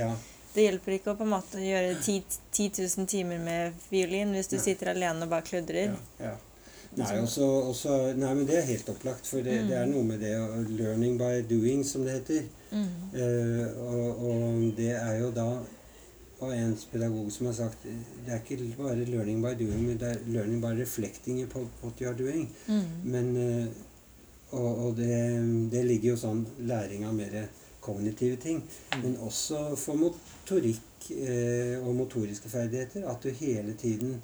[0.54, 4.50] Det hjelper ikke å på en måte gjøre 10 10 000 timer med fiolin hvis
[4.50, 4.62] du ja.
[4.64, 5.94] sitter alene og bare kludrer.
[6.20, 6.38] Ja, ja.
[6.98, 9.28] Nei, også, også, nei, men det er helt opplagt.
[9.30, 9.92] For det, det er Mm.
[9.94, 10.32] noe med det
[10.80, 12.42] 'learning by doing', som det heter.
[12.72, 12.88] Mm.
[13.14, 15.60] Uh, og, og det er jo da
[16.40, 20.08] Og en pedagog som har sagt det er ikke bare 'learning by doing', men det
[20.12, 22.48] er 'learning by reflecting upon what you are doing'.
[22.68, 22.84] Mm.
[23.04, 27.48] Men, uh, og og det, det ligger jo sånn læring av mer
[27.82, 28.62] kognitive ting.
[28.96, 29.02] Mm.
[29.04, 33.06] Men også for motorikk eh, og motoriske ferdigheter.
[33.10, 34.22] At du hele tiden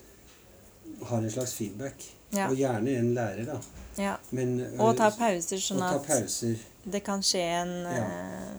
[1.04, 2.04] har en slags feedback.
[2.36, 2.50] Ja.
[2.50, 3.60] Og gjerne en lærer, da.
[4.02, 4.16] ja.
[4.36, 6.58] Men, Og ta pauser, sånn ta at pauser.
[6.84, 8.02] det kan skje en Ja.
[8.04, 8.56] eh,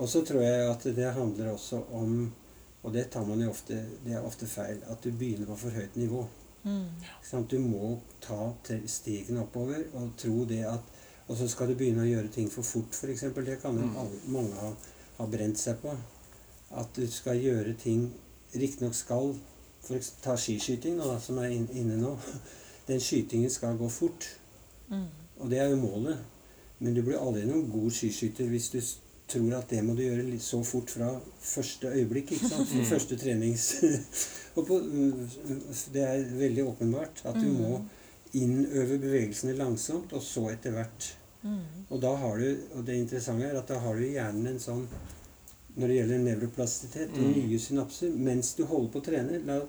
[0.00, 2.32] Og så tror jeg at det handler også om
[2.82, 4.78] Og det tar man jo ofte Det er ofte feil.
[4.90, 6.26] At du begynner på for høyt nivå.
[6.64, 6.88] Mm.
[7.30, 7.46] Sånn?
[7.48, 8.52] Du må ta
[8.86, 10.80] stegene oppover og tro det at
[11.30, 13.20] Og så skal du begynne å gjøre ting for fort, f.eks.
[13.46, 14.32] Det kan jo Mm.
[14.34, 14.72] mange ha,
[15.18, 15.92] ha brent seg på.
[16.74, 18.08] At du skal gjøre ting
[18.54, 19.36] Riktignok skal
[19.84, 22.16] for eksempel, Ta skiskyting, nå, da, som er inn- inne nå.
[22.88, 24.26] Den skytingen skal gå fort.
[24.90, 25.06] Mm.
[25.38, 26.18] Og det er jo målet.
[26.80, 28.80] Men du blir aldri noen god skiskytter hvis du
[29.30, 32.32] tror at det må du gjøre så fort fra første øyeblikk.
[32.32, 32.68] ikke sant?
[32.68, 32.90] Fra Mm.
[32.90, 33.68] første trenings...
[34.56, 34.80] og på,
[35.94, 37.60] det er veldig åpenbart at du Mm.
[37.62, 37.80] må
[38.34, 41.16] innøve bevegelsene langsomt, og så etter hvert.
[41.42, 41.60] Mm.
[41.90, 44.58] Og da har du, og det interessante er at da har du i hjernen en
[44.60, 44.86] sånn
[45.76, 47.34] Når det gjelder nevroplastisitet og Mm.
[47.48, 49.60] nye synapser mens du holder på å trene La,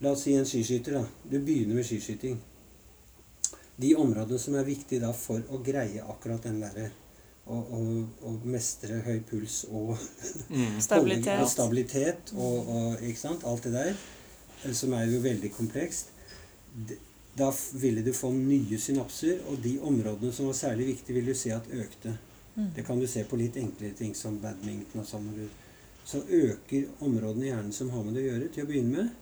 [0.00, 0.92] la oss si en skiskyter.
[0.92, 1.04] da.
[1.30, 2.38] Du begynner med skiskyting.
[3.76, 6.90] De områdene som er viktige da for å greie akkurat den derre
[7.46, 7.58] å,
[8.44, 9.96] mestre høy puls og
[10.50, 10.80] Mm.
[10.88, 11.40] Stabilitet.
[11.40, 13.44] og stabilitet og, og ikke sant?
[13.44, 13.94] alt det der,
[14.64, 16.06] eh, som er jo veldig komplekst.
[16.88, 16.96] D-
[17.38, 21.34] Da ville du få nye synapser, og de områdene som var særlig viktige, vil du
[21.38, 22.16] se at økte.
[22.56, 22.72] Mm.
[22.74, 25.30] Det kan du se på litt enklere ting som badminton og sånn.
[26.08, 29.16] Så øker områdene i hjernen som har med det å gjøre, til å begynne med.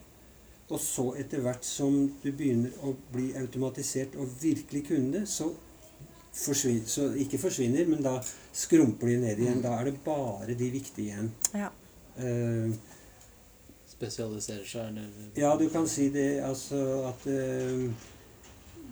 [0.66, 5.52] Og så etter hvert som du begynner å bli automatisert og virkelig kunne det, så
[6.36, 8.18] forsvinner Så ikke forsvinner, men da
[8.52, 9.60] skrumper de ned igjen.
[9.60, 9.62] Mm.
[9.64, 11.30] Da er det bare de viktige igjen.
[11.56, 11.70] Ja.
[12.20, 12.74] Eh,
[13.96, 17.86] Spesialiserer seg, eller ja, du kan si det altså at uh,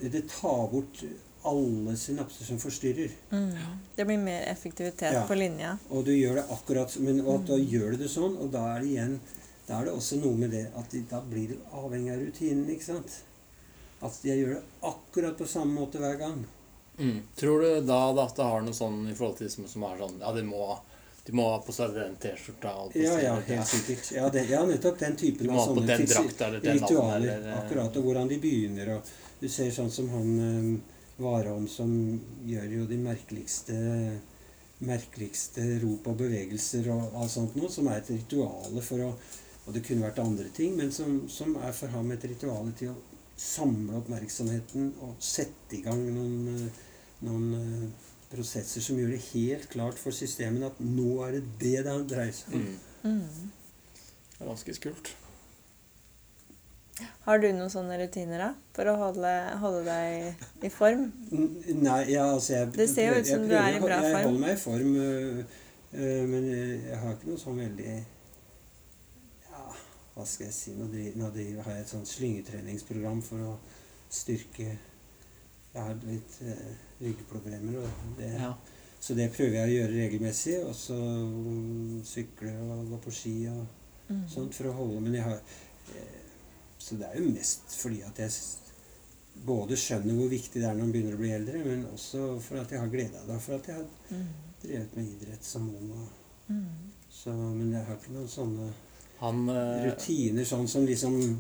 [0.01, 1.03] Det tar bort
[1.45, 3.11] alle synapser som forstyrrer.
[3.31, 3.51] Mm.
[3.97, 5.27] Det blir mer effektivitet Ja.
[5.29, 5.75] på linja.
[5.90, 7.67] Og du gjør det akkurat men, Og at da Mm.
[7.69, 9.21] gjør du det sånn, og da er det igjen
[9.69, 12.67] Da er det også noe med det at de, da blir du avhengig av rutinen,
[12.69, 13.23] ikke sant?
[14.03, 16.45] At jeg gjør det akkurat på samme måte hver gang.
[16.99, 17.21] mm.
[17.37, 20.19] Tror du da at det har noe sånn i forhold til som, som er sånn
[20.21, 20.79] Ja, det må,
[21.24, 24.10] de må ha på seg den T-skjorta Ja, ja, helt sikkert.
[24.12, 27.16] Ja, det, ja nettopp den typen av sånne den drakta eller den ritualer.
[27.16, 28.90] eller eh, Akkurat, og hvordan de begynner.
[28.98, 30.68] Og du ser sånn som han um,
[31.24, 31.94] Warholm som
[32.44, 33.78] gjør jo de merkeligste
[34.84, 39.14] merkeligste rop og bevegelser og alt sånt noe, som er et ritual for å
[39.64, 42.90] Og det kunne vært andre ting, men som, som er for ham et ritual til
[42.90, 42.98] å
[43.40, 46.82] samle oppmerksomheten og sette i gang noen, eh,
[47.24, 51.77] noen eh, prosesser som gjør det helt klart for systemene at nå er det det
[51.87, 52.64] det dreier seg om.
[53.05, 53.12] mm.
[53.14, 53.53] Mm.
[54.35, 55.16] Det er ganske skult.
[57.25, 61.07] Har du noen sånne rutiner da, for å holde, holde deg i form?
[61.33, 64.11] Nei, ja, altså jeg, Det ser jo ut som som du er i bra form.
[64.12, 65.38] Jeg holder meg i form, øh,
[65.94, 67.94] øh, men jeg, jeg har ikke noe sånn veldig
[69.49, 69.64] Ja,
[70.14, 73.57] hva skal jeg si Nå, driver, nå driver, har jeg et sånt slyngetreningsprogram for å
[74.12, 76.70] styrke Jeg har litt øh,
[77.05, 77.88] ryggproblemer,
[78.19, 78.53] det, Ja.
[79.01, 80.59] så det prøver jeg å gjøre regelmessig.
[80.64, 83.64] Og så mm, sykle og gå på ski og
[84.05, 84.27] Mm.
[84.29, 85.38] sånt for å holde Men jeg har
[85.97, 86.19] eh,
[86.79, 88.31] Så det er jo mest fordi at jeg
[89.47, 92.61] både skjønner hvor viktig det er når man begynner å bli eldre, men også for
[92.61, 93.38] at jeg har glede av det.
[93.40, 94.27] For at jeg har Mm.
[94.62, 95.90] drevet med idrett som ung.
[95.90, 96.09] Og,
[96.53, 96.67] Mm.
[97.11, 98.73] så, men jeg har ikke noen sånne
[99.21, 101.38] Han eh, rutiner sånn som liksom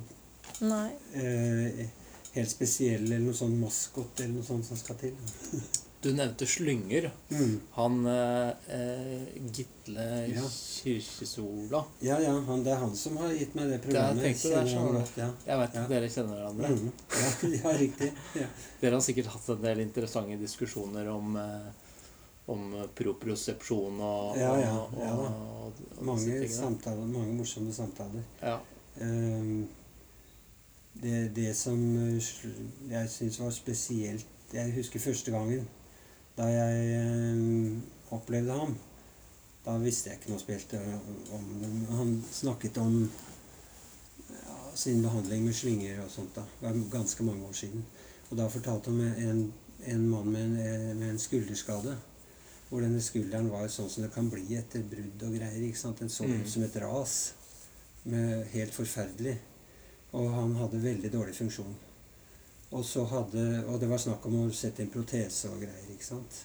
[0.62, 0.90] Nei.
[1.14, 1.86] eh,
[2.34, 5.14] Helt spesiell eller noe sånn maskot eller noe sånt som skal til.
[6.04, 7.06] Du nevnte slynger.
[7.32, 7.52] Mm.
[7.78, 9.22] Han eh,
[9.56, 10.02] Gitle
[10.34, 10.42] Ja.
[10.52, 14.26] Kirkesola Ja, ja, han, det er han som har gitt meg det programmet.
[14.26, 14.98] er Kjenner sånn.
[15.16, 15.30] ja.
[15.46, 16.68] Jeg vet at dere kjenner hverandre.
[16.74, 16.90] Mm.
[17.14, 18.10] ja, ja, riktig.
[18.82, 21.96] Dere har sikkert hatt en del interessante diskusjoner om, eh,
[22.52, 22.66] om
[23.00, 28.28] propriosepsjon og, Ja, ja, og, og, og Mange samtaler, mange morsomme samtaler.
[28.44, 28.58] Ja.
[29.00, 29.64] Ehm,
[31.02, 32.32] det, det som eh,
[32.90, 35.66] jeg syns var spesielt Jeg husker første gangen
[36.36, 38.72] da jeg eh, opplevde ham.
[39.64, 40.72] Da visste jeg ikke noe spesielt
[41.32, 41.84] om ham.
[41.98, 42.96] Han snakket om
[44.30, 46.34] ja, sin behandling med slynger og sånt.
[46.34, 46.42] da.
[46.60, 47.84] Det var ganske mange år siden.
[48.30, 49.44] Og da fortalte han en,
[49.94, 51.94] en mann med en, eh, med en skulderskade.
[52.68, 55.62] Hvor denne skulderen var sånn som det kan bli etter brudd og greier.
[55.62, 56.00] ikke sant?
[56.02, 56.40] Den så Mm.
[56.42, 57.32] ut som et ras.
[58.04, 59.38] Med, helt forferdelig.
[60.14, 61.74] Og han hadde veldig dårlig funksjon.
[62.74, 65.90] Og, så hadde, og det var snakk om å sette inn protese og greier.
[65.94, 66.40] ikke sant?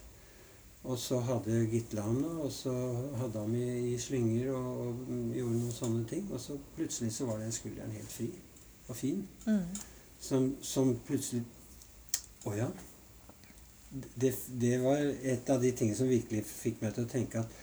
[0.84, 2.74] Og så hadde Gitle ham, da, og så
[3.20, 6.28] hadde han i, i slynger og, og gjorde noen sånne ting.
[6.32, 8.30] Og så plutselig så var den skulderen helt fri
[8.88, 9.26] og fin.
[9.46, 9.66] Mm.
[10.20, 11.46] Som, som plutselig
[12.48, 12.68] Å ja.
[13.92, 17.56] Det, det var et av de tingene som virkelig fikk meg til å tenke at,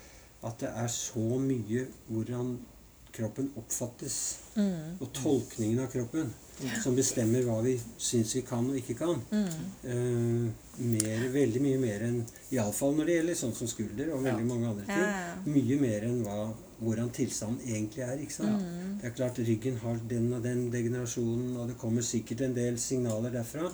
[0.45, 2.51] at det er så mye hvordan
[3.17, 4.19] kroppen oppfattes,
[4.57, 4.97] Mm.
[5.01, 6.31] og tolkningen av kroppen,
[6.83, 9.19] som bestemmer hva vi syns vi kan og ikke kan.
[9.31, 9.51] Mm.
[9.85, 14.47] Uh, mer, veldig mye mer enn Iallfall når det gjelder sånn som skulder og veldig
[14.47, 14.49] Ja.
[14.55, 14.97] mange andre ting.
[14.97, 15.35] ja.
[15.47, 18.17] Mye mer enn hva hvordan tilstanden egentlig er.
[18.19, 18.63] ikke sant?
[18.63, 18.99] Mm.
[19.01, 22.77] Det er klart ryggen har den og den degenerasjonen, og det kommer sikkert en del
[22.79, 23.71] signaler derfra.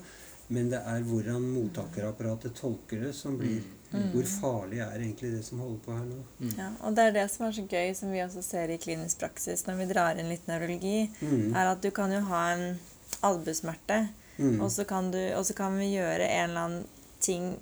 [0.51, 3.63] Men det er hvordan mottakerapparatet tolker det, som blir
[3.93, 4.11] Mm.
[4.13, 6.53] Hvor farlig er egentlig det som holder på her nå?
[6.59, 9.19] Ja, og det er det som er så gøy, som vi også ser i klinisk
[9.21, 11.55] praksis når vi drar inn litt nevrologi, Mm.
[11.55, 12.79] er at du kan jo ha en
[13.23, 14.61] albuesmerte, Mm.
[14.63, 16.85] og, så kan og så kan vi gjøre en eller annen
[17.21, 17.59] ting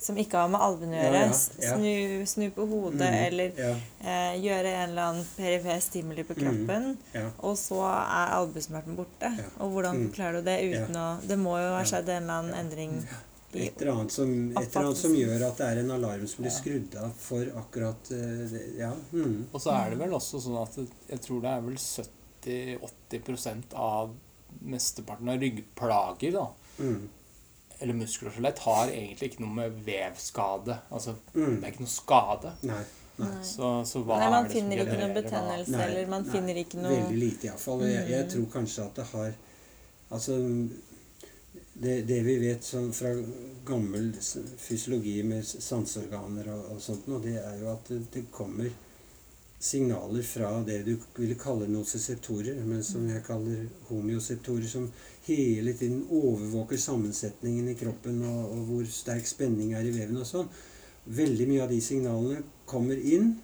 [0.00, 1.12] som ikke har med albuen å gjøre.
[1.12, 1.74] ja, ja, ja.
[1.74, 3.26] Snu, snu på hodet, Mm.
[3.26, 6.96] eller Ja, eh, gjøre en eller annen perifer stimuli på kroppen.
[7.14, 7.30] ja.
[7.40, 9.22] Og så er albuesmerten borte.
[9.36, 9.44] Ja.
[9.58, 10.08] Og hvordan Mm.
[10.12, 13.27] forklarer du det uten å Det må jo ha skjedd en eller annen endring i
[13.54, 16.42] Et eller, annet som, et eller annet som gjør at det er en alarm som
[16.44, 18.56] blir skrudd av for akkurat eh.
[18.76, 18.90] Ja.
[19.12, 19.46] Mm.
[19.52, 20.76] Og så er det vel også sånn at
[21.08, 24.12] jeg tror det er vel 70-80% av
[24.64, 26.46] mesteparten av ryggplager, da,
[26.78, 27.08] Mm.
[27.80, 31.60] eller muskler og skjelett, har egentlig ikke noe med vevskade Altså, Mm.
[31.60, 32.52] det er ikke noe skade.
[32.62, 32.84] Nei.
[33.18, 33.42] Nei.
[33.42, 36.22] Så, så hva Nei, man er det som finner ikke noe betennelse, Nei, eller man
[36.22, 37.80] nei, finner ikke noe Veldig lite, iallfall.
[37.82, 38.30] Jeg, jeg Mm.
[38.30, 39.34] tror kanskje at det har
[40.10, 40.32] Altså
[41.82, 43.12] det, det vi vet sånn fra
[43.68, 44.10] gammel
[44.58, 48.70] fysiologi med sanseorganer og, og sånt, nå, det er jo at det, det kommer
[49.58, 54.86] signaler fra det du ville kalle noseseptorer, men som jeg kaller homioseptorer, som
[55.26, 60.28] hele tiden overvåker sammensetningen i kroppen og, og hvor sterk spenning er i veven og
[60.28, 60.50] sånn.
[61.18, 63.34] Veldig mye av de signalene kommer inn,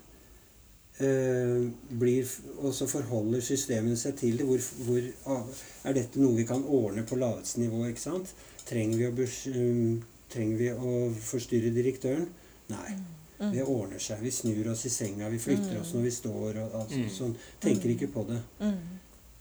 [0.99, 2.29] blir,
[2.63, 4.47] og så forholder systemene seg til det.
[4.47, 7.83] Hvor, hvor ah, Er dette noe vi kan ordne på laveste nivå?
[7.91, 8.31] ikke sant?
[8.69, 9.99] Trenger vi å, bes, um,
[10.33, 12.29] trenger vi å forstyrre direktøren?
[12.71, 12.95] Nei.
[13.41, 13.51] Mm.
[13.53, 14.23] Det ordner seg.
[14.23, 17.11] Vi snur oss i senga, vi flytter oss når vi står og altså, Mm.
[17.11, 17.35] sånn.
[17.61, 18.41] Tenker ikke på det.
[18.61, 18.77] mm.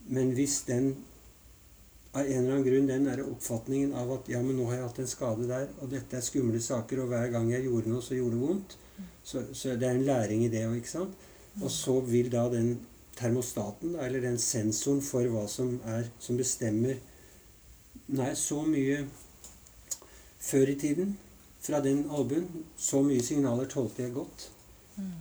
[0.09, 0.95] Men hvis den
[2.13, 4.83] av en eller annen grunn den der oppfatningen av at ja, men nå har jeg
[4.87, 8.01] hatt en skade der, og dette er skumle saker, og hver gang jeg gjorde noe,
[8.05, 8.75] så gjorde det vondt,
[9.23, 11.15] så, så det er en læring i det òg, ikke sant?
[11.61, 12.79] Og så vil da den
[13.17, 16.97] termostaten, eller den sensoren for hva som er som bestemmer
[18.13, 18.97] Nei, så mye
[20.43, 21.13] før i tiden
[21.63, 22.65] fra den albuen.
[22.77, 24.49] Så mye signaler tålte jeg godt.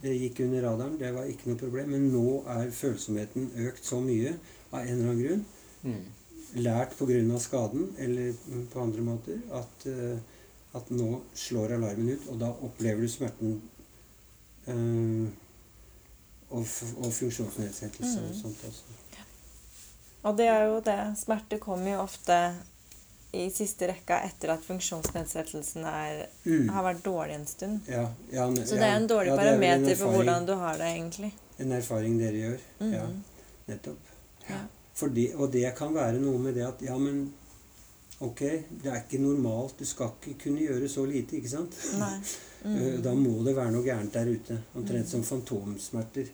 [0.02, 1.92] Det gikk under radaren, det var ikke noe problem.
[1.94, 4.34] Men nå er følsomheten økt så mye
[4.72, 5.44] av en eller annen grunn.
[5.86, 6.02] Mm.
[6.66, 7.38] Lært pga.
[7.40, 8.34] skaden eller
[8.72, 10.18] på andre måter at, eh,
[10.74, 13.62] at nå slår alarmen ut, og da opplever du smerten
[14.66, 15.30] eh,
[16.52, 16.66] og,
[17.04, 18.40] og funksjonsnedsettelse og Mm.
[18.42, 18.98] sånt også.
[20.24, 20.98] Og det er jo det.
[21.18, 22.36] Smerte kommer jo ofte
[23.34, 26.68] i siste rekka etter at funksjonsnedsettelsen er, Mm.
[26.68, 27.80] har vært dårlig en stund.
[27.88, 30.76] Ja, ja, ne- Så det er en dårlig er en parameter for hvordan du har
[30.78, 31.32] det, egentlig.
[31.58, 32.58] En erfaring dere gjør.
[32.80, 32.92] Mm.
[32.92, 33.06] Ja,
[33.68, 33.98] nettopp.
[34.48, 34.58] Ja.
[34.94, 37.32] Fordi, og det kan være noe med det at ja, men
[38.20, 38.38] ok,
[38.82, 39.78] det er ikke normalt.
[39.78, 41.76] Du skal ikke kunne gjøre så lite, ikke sant?
[41.98, 42.18] Nei.
[42.64, 43.02] Eh, Mm.
[43.02, 44.56] Da må det være noe gærent der ute.
[44.76, 46.28] Omtrent som fantomsmerter.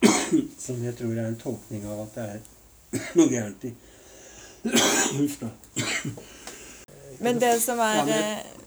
[0.64, 2.40] som jeg tror er en tolkning av at det er
[3.18, 3.72] noe gærent i.
[5.18, 5.50] Huff da.
[7.20, 8.08] Men det som er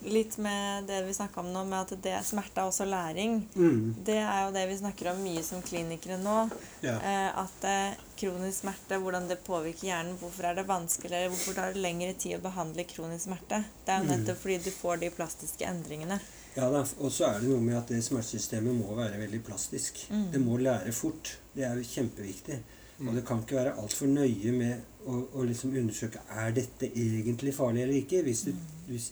[0.05, 3.95] litt med det vi snakka om nå, med at det smerte er også læring, Mm,
[4.05, 6.49] det er jo det vi snakker om mye som klinikere nå.
[6.81, 6.95] ja.
[6.99, 10.17] Eh, at eh, kronisk smerte, hvordan det påvirker hjernen.
[10.19, 13.63] Hvorfor er det vanskeligere, hvorfor tar det lengre tid å behandle kronisk smerte?
[13.85, 14.13] Det er jo Mm.
[14.17, 16.19] nettopp fordi du får de plastiske endringene.
[16.55, 20.05] ja da, og så er det noe med at det smertesystemet må være veldig plastisk.
[20.11, 20.31] Mm.
[20.31, 21.37] Det må lære fort.
[21.55, 22.59] Det er jo kjempeviktig.
[22.99, 23.15] Og Mm.
[23.15, 27.81] det kan ikke være altfor nøye med å, å liksom undersøke er dette egentlig farlig
[27.83, 28.21] eller ikke.
[28.23, 28.53] Hvis, du,
[28.87, 29.11] hvis,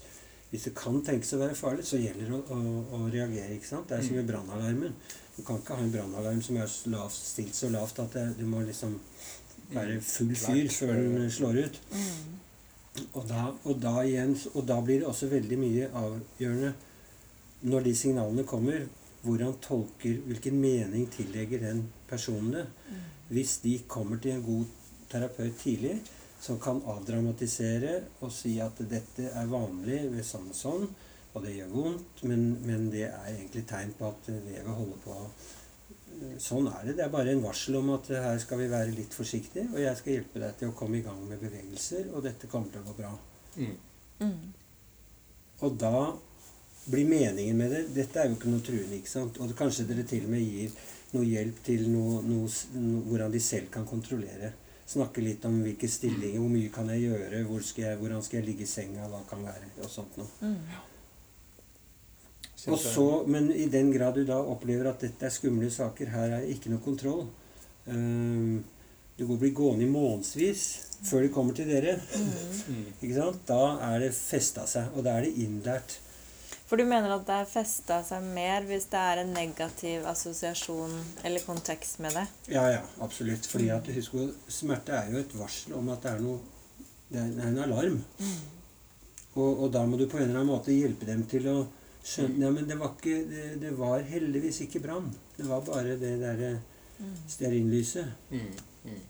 [0.51, 3.55] hvis det kan tenkes å være farlig, så gjelder det å, å, å reagere.
[3.55, 3.87] ikke sant?
[3.87, 4.95] Det er som med brannalarmen.
[5.37, 8.43] Du kan ikke ha en brannalarm som er lavt, stilt så lavt at det, du
[8.49, 8.97] må liksom
[9.71, 11.79] være full fyr før den slår ut.
[11.95, 12.39] Mm.
[13.15, 16.73] Og da, og, da igjen, og da blir det også veldig mye avgjørende
[17.71, 18.83] når de signalene kommer,
[19.21, 22.65] hvordan tolker, hvilken mening tillegger den personen det.
[23.31, 24.65] Hvis de kommer til en god
[25.11, 26.01] terapeut tidlig,
[26.41, 30.85] som kan avdramatisere og si at dette er vanlig ved sånn og sånn,
[31.31, 35.17] og det gjør vondt, men, men det er egentlig tegn på at vevet holder på
[36.43, 36.97] Sånn er det.
[36.97, 39.97] Det er bare en varsel om at her skal vi være litt forsiktige, og jeg
[39.97, 42.89] skal hjelpe deg til å komme i gang med bevegelser, og dette kommer til å
[42.89, 43.11] gå bra.
[43.55, 43.77] Mm.
[44.19, 44.51] Mm.
[45.65, 46.11] Og da
[46.91, 49.39] blir meningen med det Dette er jo ikke noe truende, ikke sant?
[49.41, 50.75] Og kanskje dere til og med gir
[51.15, 54.51] noe hjelp til noe, noe, noe, hvordan de selv kan kontrollere.
[54.91, 58.41] Snakke litt om hvilke stillinger, hvor mye kan jeg gjøre, hvor skal jeg, hvordan skal
[58.41, 60.27] jeg ligge i senga, hva kan være, og sånt noe.
[60.41, 60.89] Mm.
[62.69, 66.35] Og så, Men i den grad du da opplever at dette er skumle saker, her
[66.37, 67.23] er ikke noe kontroll
[67.89, 68.61] ehm,
[69.17, 70.67] Du går blir gående i månedsvis
[71.01, 71.95] før de kommer til dere.
[71.97, 72.75] Mm.
[72.75, 72.83] Mm.
[73.01, 73.39] ikke sant?
[73.47, 75.95] Da er det festa seg, og da er det innlært.
[76.71, 80.93] For du mener at det er festa seg mer hvis det er en negativ assosiasjon
[81.27, 82.23] eller kontekst med det?
[82.53, 83.43] Ja, ja, absolutt.
[83.51, 84.15] Fordi at husk
[84.47, 86.39] smerte er jo et varsel om at det er noe
[87.11, 87.97] Det er, en alarm.
[89.35, 91.57] Og, og da må du på en eller annen måte hjelpe dem til å
[92.07, 95.11] skjønne Ja, men det var ikke Det, det var heldigvis ikke brann.
[95.35, 96.53] Det var bare det derre
[97.27, 98.07] stearinlyset.
[98.31, 98.47] Mm.
[98.87, 99.03] Mm.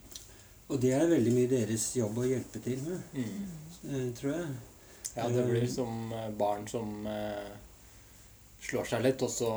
[0.72, 3.48] Og det er veldig mye deres jobb å hjelpe til med, Mm.
[3.92, 4.52] eh, tror jeg.
[5.16, 7.50] Ja, det blir som eh, barn som eh,
[8.62, 9.50] slår seg litt, og så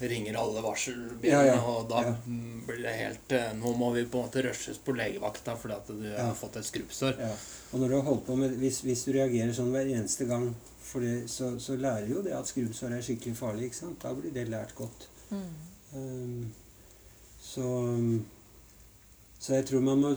[0.00, 2.12] ringer alle varselbilene, Ja, ja, og da ja.
[2.26, 5.74] mm, blir det helt eh, Nå må vi på en måte rushes på legevakta fordi
[5.76, 6.28] at du Ja.
[6.28, 7.18] har fått et skrubbsår.
[7.20, 7.32] Ja.
[7.72, 10.48] Og når du har holdt på med hvis, hvis du reagerer sånn hver eneste gang,
[10.90, 13.68] for det, så, så lærer jo det at skrubbsår er skikkelig farlig.
[13.68, 14.00] ikke sant?
[14.02, 15.08] Da blir det lært godt.
[15.92, 16.48] Um,
[17.42, 17.66] så
[19.40, 20.10] så jeg tror man må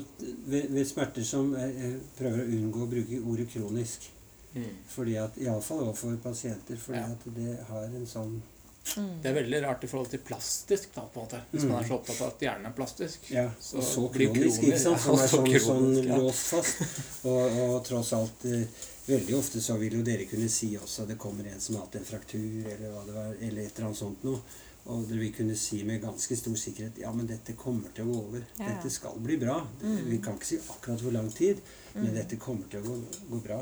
[0.50, 4.10] ved, ved smerter som jeg, jeg prøver å unngå å bruke ordet kronisk.
[4.56, 4.66] Mm.
[4.88, 6.76] fordi at Iallfall overfor pasienter.
[6.78, 7.06] Fordi Ja.
[7.06, 8.42] at det har en sånn
[8.84, 11.40] Det er veldig rart i forhold til plastisk, da, på en måte.
[11.54, 13.30] Hvis man er så opptatt av at hjernen er plastisk.
[13.32, 14.98] Ja, Så og så blir kronisk, kronisk, ikke sant?
[15.00, 16.18] ja, Som er sånn, kronisk, sånn ja.
[16.18, 17.26] låst fast.
[17.26, 18.66] Og, og tross alt eh,
[19.08, 21.82] Veldig ofte så vil jo dere kunne si også at det kommer en som har
[21.86, 24.40] hatt en fraktur, eller hva det var, eller et eller annet sånt noe.
[24.86, 28.12] Og dere vil kunne si med ganske stor sikkerhet ja, men dette kommer til å
[28.14, 28.46] gå over.
[28.60, 28.68] Ja.
[28.70, 29.58] Dette skal bli bra.
[29.82, 31.60] Vi kan ikke si akkurat hvor lang tid,
[31.96, 32.16] men Mm.
[32.16, 32.96] dette kommer til å gå,
[33.30, 33.60] gå bra.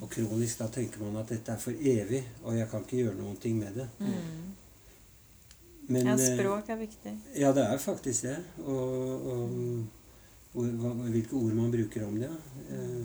[0.00, 3.18] Og kronisk, da tenker man at dette er for evig, og jeg kan ikke gjøre
[3.18, 3.88] noen ting med det.
[3.98, 4.52] Mm.
[5.88, 7.12] Men, Ja, eh, språk er viktig.
[7.36, 8.38] ja, det er faktisk det.
[8.64, 9.50] Og, og
[10.54, 12.30] og hva, hvilke ord man bruker om det.
[12.70, 13.04] Eh,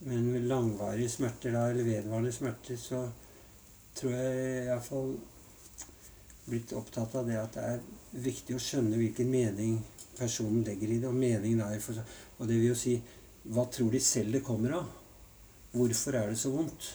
[0.00, 3.00] Men med langvarige smerter, da, eller vedvarende smerter, så
[3.98, 5.16] tror jeg iallfall
[6.46, 7.80] blitt opptatt av det at det er
[8.12, 9.80] viktig å skjønne hvilken mening
[10.18, 11.08] personen legger i det.
[11.08, 11.98] Og meningen er for,
[12.38, 13.00] Og det vil jo si
[13.50, 14.86] Hva tror de selv det kommer av?
[15.72, 16.88] Hvorfor er det så vondt?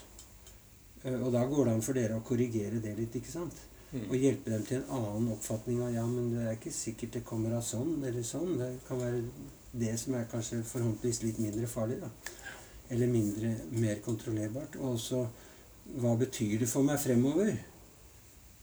[1.04, 3.60] Eh, Og da går det an for dere å korrigere det litt, ikke sant?
[3.94, 4.08] Mm.
[4.10, 7.26] Og hjelpe dem til en annen oppfatning av ja, men det er ikke sikkert det
[7.28, 8.56] kommer av sånn eller sånn.
[8.58, 9.22] Det kan være
[9.74, 12.10] det som er kanskje forhåpentligvis litt mindre farlig, da.
[12.94, 14.80] Eller mindre, mer kontrollerbart.
[14.82, 15.22] Og også
[16.02, 17.54] hva betyr det for meg fremover?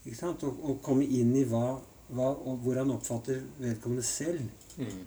[0.03, 0.43] Ikke sant?
[0.43, 1.77] Å komme inn i hva,
[2.11, 4.43] hva og hvor han oppfatter vedkommende selv.
[4.81, 5.01] Mm.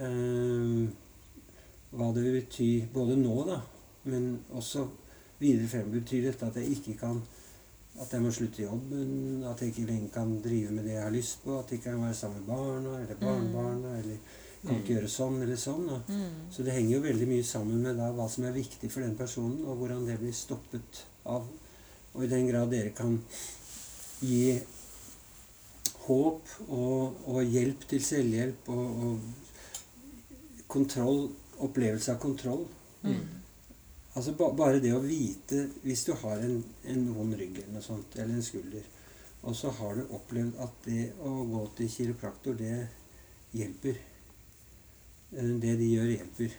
[0.00, 0.82] Eh,
[1.94, 3.60] hva det vil bety både nå, da,
[4.04, 4.86] men også
[5.38, 5.90] videre frem.
[5.92, 7.22] Betyr dette at jeg ikke kan
[8.00, 11.02] At jeg må slutte i jobben, at jeg ikke lenger kan drive med det jeg
[11.02, 14.16] har lyst på, at jeg ikke kan være sammen med barna eller barnebarna, eller
[14.62, 14.94] kan ikke Mm.
[14.94, 15.88] gjøre sånn eller sånn.
[16.08, 16.36] Mm.
[16.52, 19.16] Så det henger jo veldig mye sammen med da, hva som er viktig for den
[19.16, 21.48] personen, og hvordan det blir stoppet av.
[22.14, 23.18] Og i den grad dere kan
[24.22, 24.60] gi
[26.06, 29.18] håp og, og hjelp til selvhjelp og, og
[30.68, 32.66] kontroll, opplevelse av kontroll
[33.02, 33.39] Mm.
[34.14, 36.56] Altså ba, Bare det å vite Hvis du har en,
[36.90, 38.86] en vond rygg eller noe sånt, eller en skulder,
[39.42, 42.88] og så har du opplevd at det å gå til kiropraktor, det
[43.56, 43.96] hjelper.
[45.32, 46.56] Eh, Det de gjør, hjelper.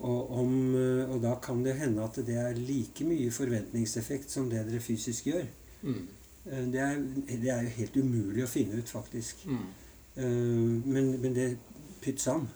[0.00, 4.48] Og, om, eh, og da kan det hende at det er like mye forventningseffekt som
[4.50, 5.46] det dere fysisk gjør.
[5.82, 6.00] Mm.
[6.48, 6.98] Eh, Det er,
[7.28, 9.44] det er jo helt umulig å finne ut, faktisk.
[9.46, 9.68] Mm.
[10.16, 11.46] Men, men det
[12.02, 12.48] pytt sam.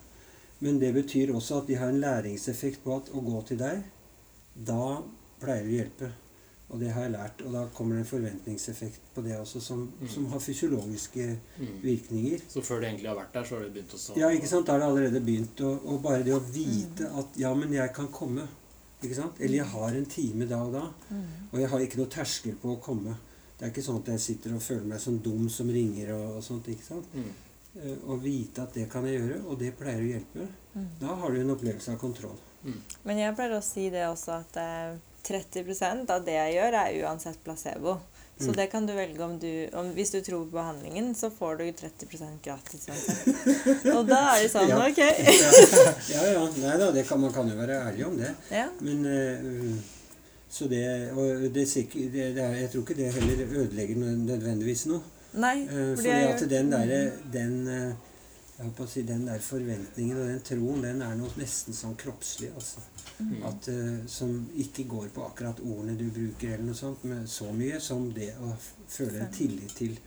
[0.59, 3.79] Men det betyr også at de har en læringseffekt på at å gå til deg,
[4.65, 5.01] da
[5.41, 6.09] pleier det å hjelpe.
[6.69, 7.41] Og det har jeg lært.
[7.47, 10.07] Og da kommer det en forventningseffekt på det også, som, Mm.
[10.09, 11.81] som har fysiologiske Mm.
[11.81, 12.41] virkninger.
[12.49, 14.47] Så før det egentlig har vært der, så har det begynt å så Ja, ikke
[14.47, 14.65] sant?
[14.65, 15.61] Da har det allerede begynt.
[15.61, 18.47] Og, og bare det å vite at ja, men jeg kan komme.
[19.01, 19.33] Ikke sant?
[19.39, 20.89] Eller jeg har en time da og da.
[21.11, 21.23] Mm.
[21.53, 23.15] Og jeg har ikke noe terskel på å komme.
[23.57, 26.35] Det er ikke sånn at jeg sitter og føler meg som dum som ringer og,
[26.37, 26.65] og sånt.
[26.67, 27.05] ikke sant?
[27.15, 27.31] Mm.
[27.77, 30.47] Eh, Å vite at det kan jeg gjøre, og det pleier å hjelpe.
[30.75, 30.87] Mm.
[30.99, 32.35] Da har du en opplevelse av kontroll.
[32.67, 32.77] Mm.
[33.07, 36.99] Men jeg pleier å si det også at eh, 30% av det jeg gjør, er
[37.07, 37.97] uansett placebo.
[38.37, 38.55] Så Mm.
[38.59, 41.63] det kan du velge om du om, Hvis du tror på behandlingen, så får du
[41.73, 42.83] 30% gratis.
[43.97, 44.77] Og da er det sånn Ja.
[44.85, 44.99] Ok.
[46.13, 46.43] Ja, ja.
[46.61, 48.29] Nei da, det kan, man kan jo være ærlig om det.
[48.53, 48.67] Ja.
[48.79, 49.79] Men uh,
[50.53, 50.83] Så det
[51.17, 55.01] Og det, det, det er, jeg tror ikke det heller ødelegger nødvendigvis noe.
[55.37, 57.01] Nei, Eh, fordi fordi at den derre
[57.33, 57.91] den, eh,
[58.57, 61.93] jeg håper å si, den der forventningen og den troen, den er noe nesten sånn
[61.99, 62.49] kroppslig.
[62.57, 62.81] altså.
[63.19, 63.43] Mm.
[63.49, 67.51] At, uh, som ikke går på akkurat ordene du bruker, eller noe sånt, men så
[67.53, 68.53] mye som det å
[68.89, 69.97] føle en tillit til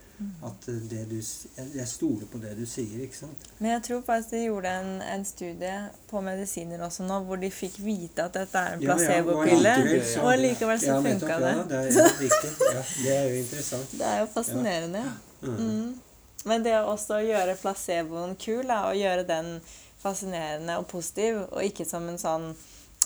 [0.45, 3.47] at eh, det du jeg, jeg stoler på det du sier, ikke sant.
[3.59, 5.79] Men jeg tror faktisk de gjorde en, en studie
[6.11, 9.41] på medisiner også nå, hvor de fikk vite at dette er en Ja, ja, og
[9.41, 9.75] placebopille.
[10.21, 11.55] Og allikevel så ja, funka det.
[11.57, 12.53] Ja, det er riktig.
[12.67, 13.97] Ja, det er jo interessant.
[13.97, 15.05] Det er jo fascinerende.
[15.41, 15.57] Mm.
[15.57, 16.10] Mm.
[16.45, 19.61] Men det også å gjøre placeboen kul, da, og gjøre den
[20.01, 22.55] fascinerende og positiv, og ikke som en sånn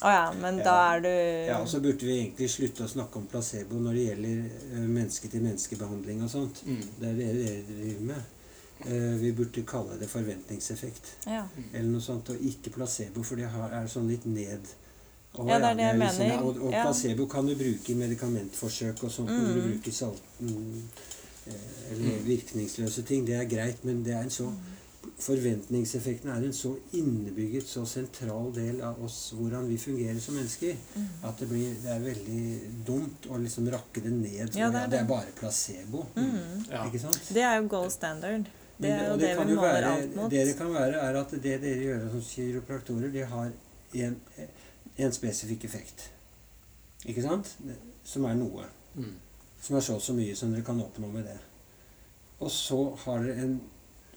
[0.05, 1.09] Å ja, men da er du
[1.49, 4.41] Ja, og så burde vi egentlig slutte å snakke om placebo når det gjelder
[4.74, 6.62] eh, menneske-til-menneske-behandling og sånt.
[6.66, 6.80] Mm.
[6.99, 8.22] Det er det vi driver med.
[8.85, 11.45] Eh, Vi burde kalle det forventningseffekt Ja.
[11.72, 14.66] eller noe sånt, og ikke placebo, for det er sånn litt ned.
[15.39, 16.43] Å, Ja, det er det jeg liksom- mener.
[16.43, 16.82] og, og Ja.
[16.85, 19.70] placebo kan du bruke i medikamentforsøk og sånt, når du Mm.
[19.72, 20.82] bruker salt, mm,
[21.47, 22.24] eller Mm.
[22.26, 23.26] virkningsløse ting.
[23.26, 24.51] Det er greit, men det er en så
[25.20, 30.74] Forventningseffekten er en så innebygget, så sentral del av oss, hvordan vi fungerer som mennesker,
[30.97, 31.07] Mm.
[31.28, 34.55] at det, blir, det er veldig dumt å liksom rakke det ned.
[34.57, 34.90] Ja, det er det.
[34.90, 36.07] det er bare placebo.
[36.16, 36.64] Mm.
[36.70, 36.84] Ja.
[36.88, 37.20] Ikke sant?
[37.34, 38.47] Det er jo gold standard.
[38.80, 40.30] Det er jo det, vi måler være, alt mot.
[40.30, 43.53] Det det kan være, er at det dere gjør som kiropraktorer, de har
[43.95, 44.16] en,
[44.99, 46.11] en spesifikk effekt.
[47.07, 47.57] Ikke sant?
[48.05, 48.64] Som er noe.
[48.97, 49.12] Mm.
[49.65, 51.39] Som er så og så mye som dere kan oppnå med det.
[52.45, 53.55] Og så har dere en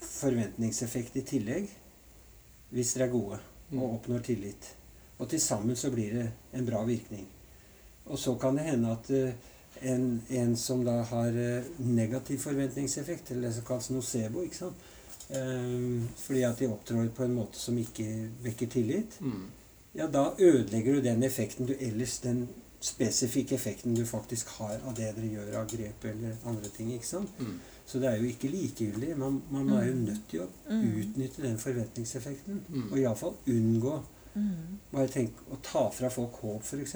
[0.04, 1.70] forventningseffekt i tillegg,
[2.76, 3.40] hvis dere er gode
[3.70, 3.82] Mm.
[3.84, 4.68] og oppnår tillit.
[5.20, 7.26] Og til sammen så blir det en bra virkning.
[8.06, 9.34] Og så kan det hende at eh,
[9.82, 14.76] en, en som da har eh, negativ forventningseffekt, eller det som kalles nocebo, ikke sant?
[15.30, 19.50] Eh, fordi at de opptrår på en måte som ikke vekker tillit, Mm.
[19.96, 22.48] ja, da ødelegger du den effekten du ellers Den
[22.88, 26.92] spesifikke effekten du faktisk har av det dere gjør av grep eller andre ting.
[26.96, 27.30] ikke sant?
[27.40, 27.58] Mm.
[27.88, 29.14] Så det er jo ikke likegyldig.
[29.18, 30.06] Man, man er jo Mm.
[30.06, 30.86] nødt til å Mm.
[31.02, 32.62] utnytte den forventningseffekten.
[32.70, 32.92] Mm.
[32.92, 34.00] Og iallfall unngå
[34.38, 34.78] Mm.
[34.92, 36.96] Bare tenk å ta fra folk håp, f.eks.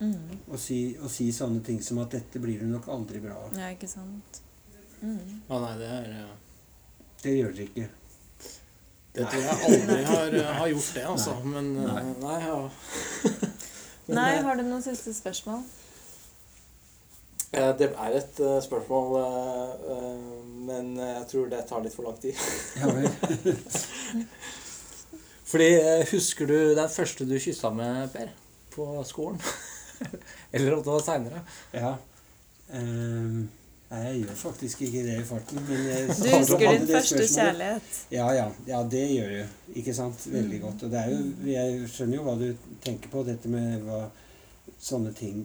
[0.00, 0.38] Mm.
[0.52, 3.56] Og, si, og si sånne ting som at 'dette blir du nok aldri bra av'.
[3.58, 4.40] Ja, ikke sant.
[5.02, 5.40] Mm.
[5.50, 6.26] Å nei, det er ja.
[7.22, 7.88] Det gjør dere ikke.
[9.14, 11.34] Det tror jeg aldri har, har gjort det, altså.
[11.44, 11.52] Nei.
[11.52, 12.02] Men eh, Nei.
[12.20, 12.70] nei, ja.
[14.08, 15.62] Nei, eh, har du noen siste spørsmål?
[17.52, 20.14] eh, Det er et eh, spørsmål, eh,
[20.68, 22.34] men jeg tror det tar litt for lang tid.
[22.80, 23.08] Ja vel.
[25.54, 25.68] Fordi
[26.10, 28.28] Husker du den første du kyssa med, Per?
[28.74, 29.40] På skolen?
[30.52, 31.42] Eller om det var seinere?
[31.72, 31.92] Ja.
[32.74, 33.44] Ehm,
[33.90, 35.60] nei, jeg gjør faktisk ikke det i farten.
[35.68, 37.34] Men jeg Du husker din første spørsmålet.
[37.34, 37.98] kjærlighet.
[38.10, 38.46] Ja, ja.
[38.66, 39.48] ja, det gjør jeg.
[39.76, 40.26] Ikke sant?
[40.32, 40.62] Veldig Mm.
[40.66, 40.82] godt.
[40.82, 41.20] Og det er jo,
[41.52, 44.00] jeg skjønner jo hva du tenker på, dette med hva
[44.80, 45.44] sånne ting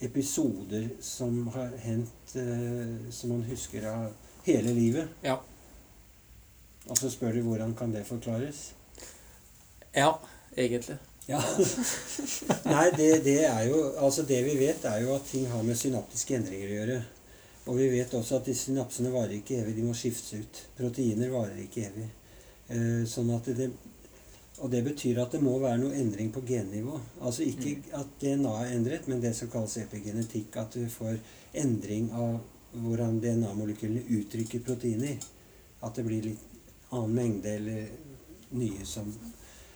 [0.00, 4.12] Episoder som har hendt, eh, som man husker av
[4.46, 5.08] hele livet.
[5.24, 5.34] Ja.
[6.88, 8.72] Og så spør du hvordan kan det forklares?
[9.96, 10.12] Ja,
[10.56, 10.98] egentlig.
[11.28, 11.40] Ja.
[12.64, 15.76] Nei, det, det er jo Altså, det vi vet, er jo at ting har med
[15.76, 17.00] synaptiske endringer å gjøre.
[17.68, 19.76] Og vi vet også at de synapsene varer ikke evig.
[19.76, 20.60] De må skiftes ut.
[20.78, 22.06] Proteiner varer ikke evig.
[22.72, 23.70] Eh, sånn at det
[24.58, 26.96] Og det betyr at det må være noe endring på gennivå.
[27.22, 30.56] Altså ikke at DNA er endret, men det som kalles epigenetikk.
[30.56, 31.20] At du får
[31.54, 32.40] endring av
[32.72, 35.14] hvordan DNA-molekylene uttrykker proteiner.
[35.82, 36.42] At det blir litt
[36.90, 37.86] annen mengde eller
[38.50, 39.14] nye som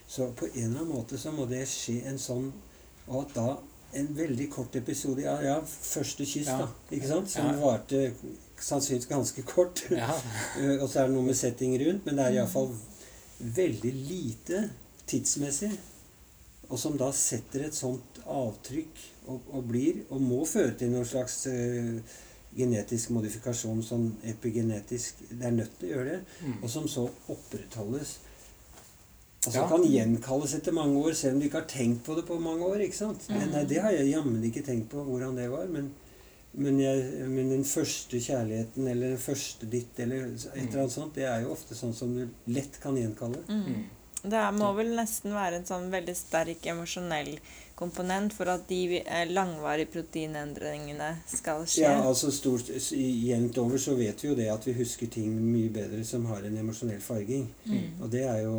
[0.06, 2.50] Så på en eller annen måte så må det skje en sånn
[3.06, 3.46] Og at da
[3.94, 6.58] en veldig kort episode Ja, ja første kyss, Ja.
[6.62, 6.68] da.
[6.90, 7.30] Ikke sant?
[7.30, 7.58] Som Ja.
[7.60, 8.12] varte
[8.60, 9.84] sannsynligvis ganske kort.
[9.90, 10.12] Ja.
[10.60, 12.70] Eh, og så er det noe med setting rundt, men det er iallfall
[13.40, 14.70] veldig lite
[15.06, 15.72] tidsmessig.
[16.70, 21.04] Og som da setter et sånt avtrykk og, og blir, og må føre til noen
[21.04, 21.98] slags uh,
[22.56, 26.20] genetisk modifikasjon, sånn epigenetisk Det er nødt til å gjøre det.
[26.46, 26.54] Mm.
[26.62, 28.14] Og som så opprettholdes.
[29.46, 29.68] Og så Ja.
[29.68, 32.62] kan gjenkalles etter mange år, selv om du ikke har tenkt på det på mange
[32.64, 32.76] år.
[32.80, 33.24] ikke sant?
[33.28, 33.50] Mm.
[33.50, 35.66] Nei, det har jeg jammen ikke tenkt på hvordan det var.
[35.66, 35.90] Men,
[36.54, 41.14] men, jeg, men den første kjærligheten, eller den første ditt, eller et eller annet sånt,
[41.14, 43.42] det er jo ofte sånn som du lett kan gjenkalle.
[43.48, 43.64] Mm.
[43.66, 43.82] Mm.
[44.30, 47.32] Det må vel nesten være en sånn veldig sterk emosjonell
[47.82, 51.84] komponent for at de eh, langvarige proteinendringene skal skje.
[51.84, 55.70] Ja, altså stort, Jevnt over så vet vi jo det at vi husker ting mye
[55.74, 57.48] bedre som har en emosjonell farging.
[57.66, 58.02] Mm.
[58.02, 58.56] Og det er jo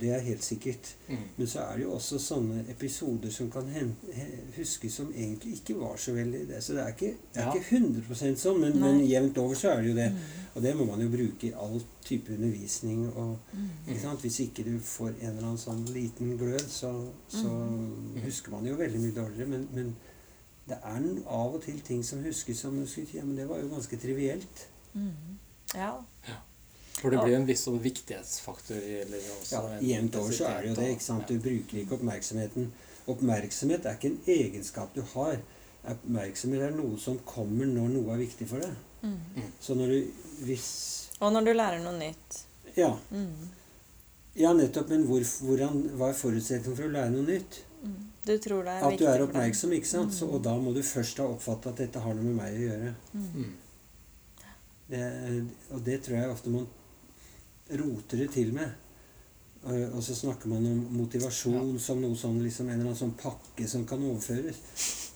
[0.00, 0.92] det er helt sikkert.
[1.08, 1.24] Mm.
[1.36, 3.68] Men så er det jo også sånne episoder som kan
[4.56, 6.62] huskes som egentlig ikke var så veldig det.
[6.64, 7.52] Så det er ikke, det er Ja.
[7.54, 10.10] ikke 100 sånn, men, men jevnt over så er det jo det.
[10.12, 10.41] Mm.
[10.54, 13.06] Og det må man jo bruke i all type undervisning.
[13.16, 13.68] og Mm.
[13.88, 14.20] ikke sant?
[14.20, 16.92] Hvis ikke du får en eller annen sånn liten glød, så,
[17.28, 18.20] så Mm.
[18.24, 19.48] husker man jo veldig mye dårligere.
[19.48, 19.96] Men, men
[20.68, 22.76] det er av og til ting som huskes som
[23.14, 24.66] ja, men det var jo ganske trivielt.
[24.94, 25.38] Mm.
[25.74, 25.94] Ja.
[27.00, 28.76] For det blir en viss sånn viktighetsfaktor.
[28.76, 30.90] Eller også Ja, en Jevnt over så er det jo det.
[30.90, 31.28] ikke sant?
[31.28, 32.70] Du bruker ikke oppmerksomheten.
[33.08, 35.38] Oppmerksomhet er ikke en egenskap du har.
[35.88, 38.74] Oppmerksomhet er noe som kommer når noe er viktig for deg.
[39.02, 39.16] Mm.
[39.60, 40.12] Så når du
[40.46, 40.68] hvis
[41.20, 42.40] Og når du lærer noe nytt.
[42.76, 43.48] Ja, Mm.
[44.36, 44.88] ja nettopp.
[44.90, 47.62] Men hvor, hvordan, hva er forutsetningen for å lære noe nytt?
[47.82, 47.98] Mm.
[48.24, 50.14] Du At du er oppmerksom, ikke sant?
[50.14, 52.62] Så, og da må du først ha oppfattet at dette har noe med meg å
[52.68, 52.94] gjøre.
[53.14, 53.26] Mm.
[53.34, 53.52] Mm.
[54.92, 55.02] Det,
[55.72, 56.66] og det tror jeg ofte man
[57.80, 58.70] roter det til med.
[59.66, 63.16] Eh, Og så snakker man om motivasjon som noe sånn, liksom en eller annen sånn
[63.18, 64.58] pakke som kan overføres.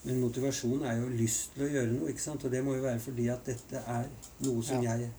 [0.06, 2.44] Men motivasjon er jo lyst til å gjøre noe, ikke sant?
[2.46, 4.04] Og det må jo være fordi at dette er
[4.46, 4.96] noe som Ja.
[4.96, 5.10] jeg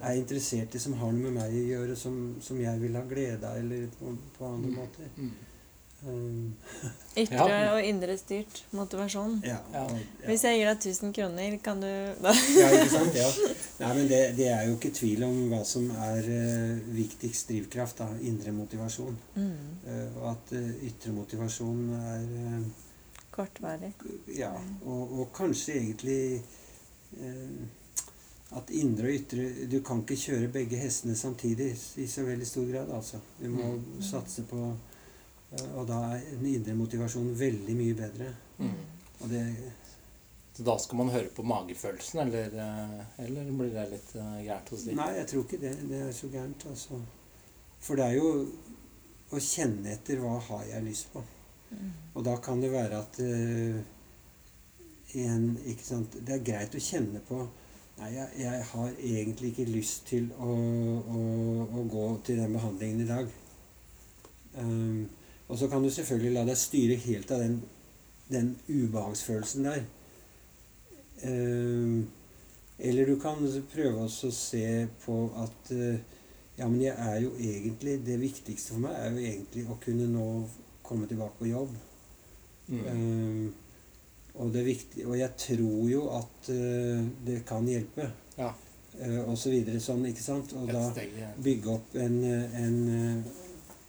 [0.00, 3.02] er interessert i, som har noe med meg å gjøre, som, som jeg vil ha
[3.08, 4.76] glede av, eller på, på andre Mm.
[4.76, 5.08] måter.
[5.16, 5.30] Mm.
[6.02, 6.54] Um,
[7.20, 7.74] Ytre Ja.
[7.74, 9.40] og indre styrt motivasjon.
[9.44, 9.82] ja, Ja.
[9.84, 10.26] og- ja.
[10.30, 11.86] Hvis jeg gir deg 1000 kroner, kan du
[12.60, 13.14] Ja, ikke sant?
[13.14, 13.28] Ja.
[13.80, 17.98] Nei, men det, det er jo ikke tvil om hva som er uh, viktigst drivkraft,
[17.98, 18.08] da.
[18.22, 19.18] Indre motivasjon.
[19.36, 19.50] mm.
[19.88, 22.62] Uh, og at uh, ytre motivasjon er
[23.30, 23.92] Kortvarig.
[24.34, 24.52] Ja,
[24.84, 26.42] og, og kanskje egentlig
[27.20, 27.60] eh,
[28.58, 31.68] at indre og ytre Du kan ikke kjøre begge hestene samtidig
[32.02, 33.20] i så veldig stor grad, altså.
[33.38, 34.02] Du må Mm.
[34.02, 34.58] satse på
[35.52, 38.32] eh, Og da er den indre motivasjonen veldig mye bedre.
[38.58, 38.74] Mm.
[39.20, 39.44] Og det
[40.56, 44.68] Så da skal man høre på magefølelsen, eller, eh, eller blir det litt eh, gærent
[44.74, 44.94] hos de?
[44.98, 45.76] Nei, jeg tror ikke det.
[45.88, 46.98] Det er så gærent, altså.
[47.80, 48.32] For det er jo
[49.30, 51.22] å kjenne etter hva har jeg lyst på.
[52.14, 53.80] Og da kan det være at uh,
[55.22, 55.46] en,
[55.82, 57.44] sant, Det er greit å kjenne på
[58.00, 60.52] Nei, jeg, jeg har egentlig ikke lyst til å,
[61.12, 61.24] å,
[61.68, 63.26] å gå til den behandlingen i dag.
[64.54, 65.02] Um,
[65.50, 67.58] og så kan du selvfølgelig la deg styre helt av den,
[68.30, 69.84] den ubehagsfølelsen der.
[71.26, 72.08] Um,
[72.80, 73.44] eller du kan
[73.74, 74.64] prøve å se
[75.04, 76.00] på at uh,
[76.56, 80.08] ja, men jeg er jo egentlig Det viktigste for meg er jo egentlig å kunne
[80.08, 80.26] nå
[80.90, 81.74] komme tilbake på jobb.
[82.70, 82.80] Mm.
[82.86, 88.10] Uh, og, det er viktig, og jeg tror jo at uh, det kan hjelpe.
[88.38, 88.52] Ja.
[89.00, 90.54] Uh, og så videre sånn, ikke sant?
[90.58, 92.22] Og Et da bygge opp en,
[92.64, 92.80] en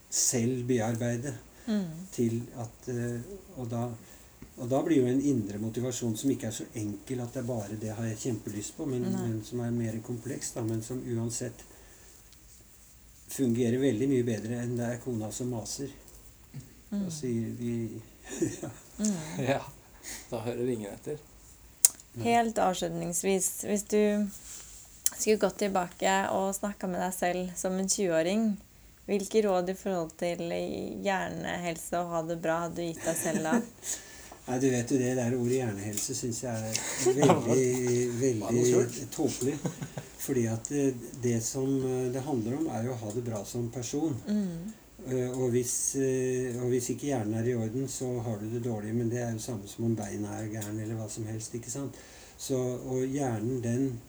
[0.10, 2.08] selv bearbeide Mm.
[2.12, 3.84] til at og, da,
[4.58, 7.46] og da blir jo en indre motivasjon som ikke er så enkel at det er
[7.48, 11.04] bare det har jeg kjempelyst på, men, men som er mer kompleks, da, men som
[11.06, 11.62] uansett
[13.32, 15.92] fungerer veldig mye bedre enn det er kona som maser.
[16.98, 17.04] Mm.
[17.06, 18.02] Da sier vi
[19.00, 19.46] Mm.
[19.48, 19.62] Ja.
[20.30, 21.18] Da hører ingen etter.
[22.20, 24.28] Helt avslutningsvis, hvis du
[25.16, 28.46] skulle gått tilbake og snakka med deg selv som en 20-åring,
[29.08, 33.48] hvilke råd i forhold til hjernehelse og ha det bra hadde du gitt deg selv
[33.48, 33.58] da?
[34.48, 36.78] Nei, du vet jo det der ordet hjernehelse syns jeg er
[37.22, 39.58] veldig, veldig tåpelig.
[40.22, 40.86] Fordi at det,
[41.24, 44.18] det som eh, det handler om, er jo å ha det bra som person.
[44.28, 44.74] Mm.
[45.08, 48.64] Eh, Og hvis, eh, og hvis ikke hjernen er i orden, så har du det
[48.64, 48.94] dårlig.
[48.96, 51.56] Men det er jo samme som om beina er gærne, eller hva som helst.
[51.56, 51.96] ikke sant?
[52.38, 54.02] Så, og hjernen, den,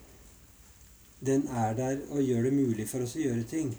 [1.27, 3.75] den er der og gjør det mulig for oss å gjøre ting.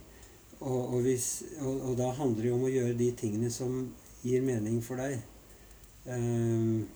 [0.60, 3.94] Og, og, hvis, og, da handler det jo om å gjøre de tingene som
[4.24, 5.20] gir mening for deg.
[6.06, 6.88] Um,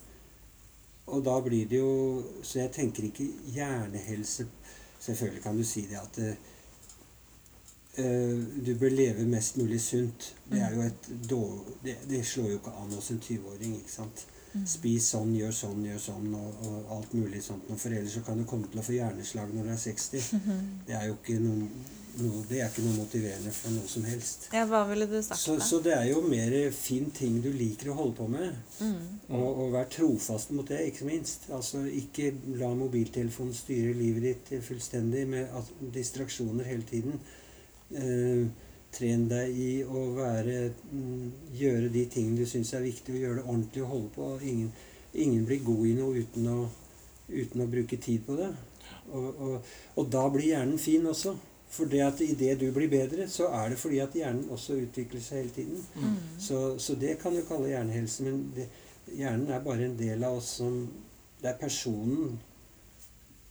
[1.07, 3.23] og da blir det jo Så jeg tenker ikke
[3.55, 4.43] hjernehelse
[4.99, 6.19] Selvfølgelig kan du si det at
[7.97, 10.31] du bør leve mest mulig sunt.
[10.51, 13.75] Det er jo et dår- det, det slår jo ikke an hos en 20-åring.
[13.81, 14.25] ikke sant?
[14.53, 14.63] Mm.
[14.69, 17.67] Spis sånn, gjør sånn, gjør sånn, og, og alt mulig sånt.
[17.77, 20.27] For ellers så kan du komme til å få hjerneslag når du er 60.
[20.87, 21.67] Det er jo ikke noe,
[22.21, 24.47] noe, det er ikke noe motiverende for noe som helst.
[24.55, 25.65] Ja, hva ville du sagt Så, da?
[25.67, 28.55] så det er jo mer fin ting du liker å holde på med.
[28.79, 29.19] Mm.
[29.27, 31.49] Og, og vær trofast mot det, ikke minst.
[31.53, 35.59] Altså Ikke la mobiltelefonen styre livet ditt fullstendig med
[35.93, 37.19] distraksjoner hele tiden.
[37.95, 38.47] Eh,
[38.97, 40.55] tren deg i å være
[40.91, 41.25] mm,
[41.59, 44.29] gjøre de tingene du syns er viktig, og gjøre det ordentlig og holde på.
[44.47, 44.71] Ingen,
[45.13, 46.57] ingen blir god i noe uten å,
[47.27, 48.49] uten å bruke tid på det.
[49.11, 49.69] Og, og,
[49.99, 51.35] og da blir hjernen fin også.
[51.67, 55.23] For det at idet du blir bedre, så er det fordi at hjernen også utvikler
[55.23, 55.81] seg hele tiden.
[55.99, 56.13] Mm.
[56.39, 58.69] Så, så det kan du kalle hjernehelse, men det,
[59.11, 60.85] hjernen er bare en del av oss som
[61.37, 62.31] Det er personen.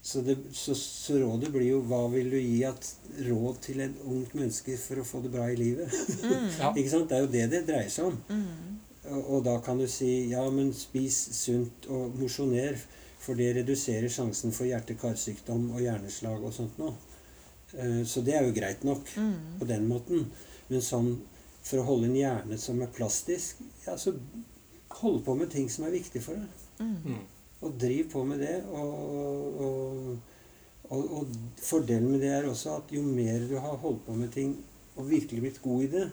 [0.07, 2.87] Så, det, så, så rådet blir jo hva vil du gi at
[3.27, 5.91] råd til et ungt menneske for å få det bra i livet?
[6.23, 6.45] Mm.
[6.61, 6.69] Ja.
[6.79, 7.09] Ikke sant?
[7.11, 8.21] Det er jo det det dreier seg om.
[8.31, 8.77] Mm.
[9.11, 12.79] Og, og da kan du si ja, men spis sunt og mosjoner,
[13.23, 16.95] for det reduserer sjansen for hjerte-karsykdom og hjerneslag og sånt noe.
[17.75, 19.59] Uh, Så det er jo greit nok Mm.
[19.59, 20.29] på den måten.
[20.71, 21.17] Men sånn
[21.67, 24.15] for å holde en hjerne som er plastisk, ja, så
[25.01, 26.63] hold på med ting som er viktig for deg.
[26.79, 27.25] Mm.
[27.65, 28.57] Og driv på med det.
[28.69, 30.19] Og, og,
[30.91, 31.27] og, og
[31.63, 34.57] fordelen med det er også at jo mer du har holdt på med ting
[34.97, 36.05] og virkelig blitt god i det,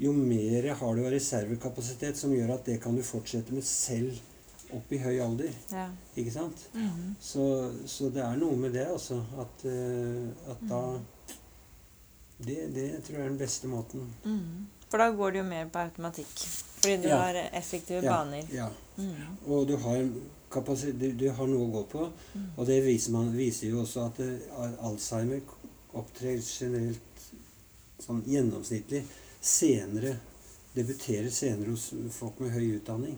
[0.00, 4.16] jo mer har du av reservekapasitet som gjør at det kan du fortsette med selv
[4.74, 5.52] opp i høy alder.
[5.70, 5.88] Ja.
[6.18, 6.64] Ikke sant?
[6.74, 7.12] Mm.
[7.22, 7.44] Så,
[7.86, 9.20] så det er noe med det, altså.
[9.38, 10.80] At, eh, at da
[12.44, 14.08] det, det tror jeg er den beste måten.
[14.24, 14.64] Mm.
[14.90, 16.32] For da går det jo mer på automatikk.
[16.80, 17.20] Fordi du Ja.
[17.22, 18.48] har effektive Ja, baner.
[18.52, 18.66] Ja.
[18.96, 19.36] Mm.
[19.46, 20.02] Og du har,
[20.60, 22.10] du, du har noe å gå på.
[22.34, 22.46] Mm.
[22.56, 24.30] Og det viser, man, viser jo også at det,
[24.84, 25.42] Alzheimer
[25.94, 27.26] opptrer generelt
[28.02, 29.04] sånn gjennomsnittlig
[29.44, 30.16] senere
[30.74, 33.16] debuterer senere hos folk med høy utdanning.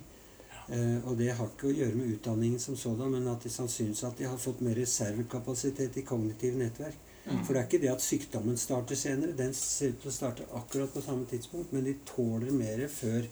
[0.68, 4.04] Eh, og det har ikke å gjøre med utdanningen som sådan, men at de sannsynligvis
[4.08, 6.98] at de har fått mer reservekapasitet i kognitive nettverk.
[7.26, 7.40] Mm.
[7.46, 9.34] For det er ikke det at sykdommen starter senere.
[9.38, 13.26] Den ser ut til å starte akkurat på samme tidspunkt, men de tåler mer før.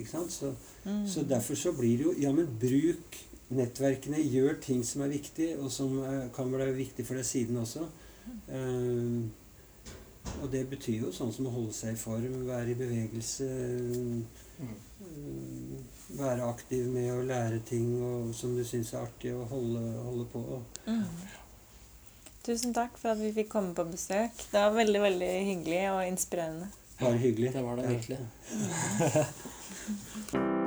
[0.00, 0.32] Ikke sant?
[0.32, 1.02] Så, Mm.
[1.06, 3.16] så derfor så blir det jo Ja, men bruk
[3.50, 4.16] nettverkene.
[4.32, 7.84] Gjør ting som er viktig, og som eh, kan være viktig for deg siden også.
[8.48, 9.26] Uh,
[10.42, 13.48] og det betyr jo sånn som å holde seg i form, være i bevegelse,
[14.60, 15.76] Mm.
[16.18, 20.26] være aktiv med å lære ting og, som du syns er artig, og holde, holde
[20.32, 20.42] på.
[20.86, 21.04] Mm.
[22.44, 24.36] Tusen takk for at vi fikk komme på besøk.
[24.52, 26.68] Det var veldig veldig hyggelig og inspirerende.
[27.00, 27.52] Bare hyggelig.
[27.54, 27.90] Det var det Ja.
[27.96, 28.18] virkelig.
[29.70, 30.59] Thank you.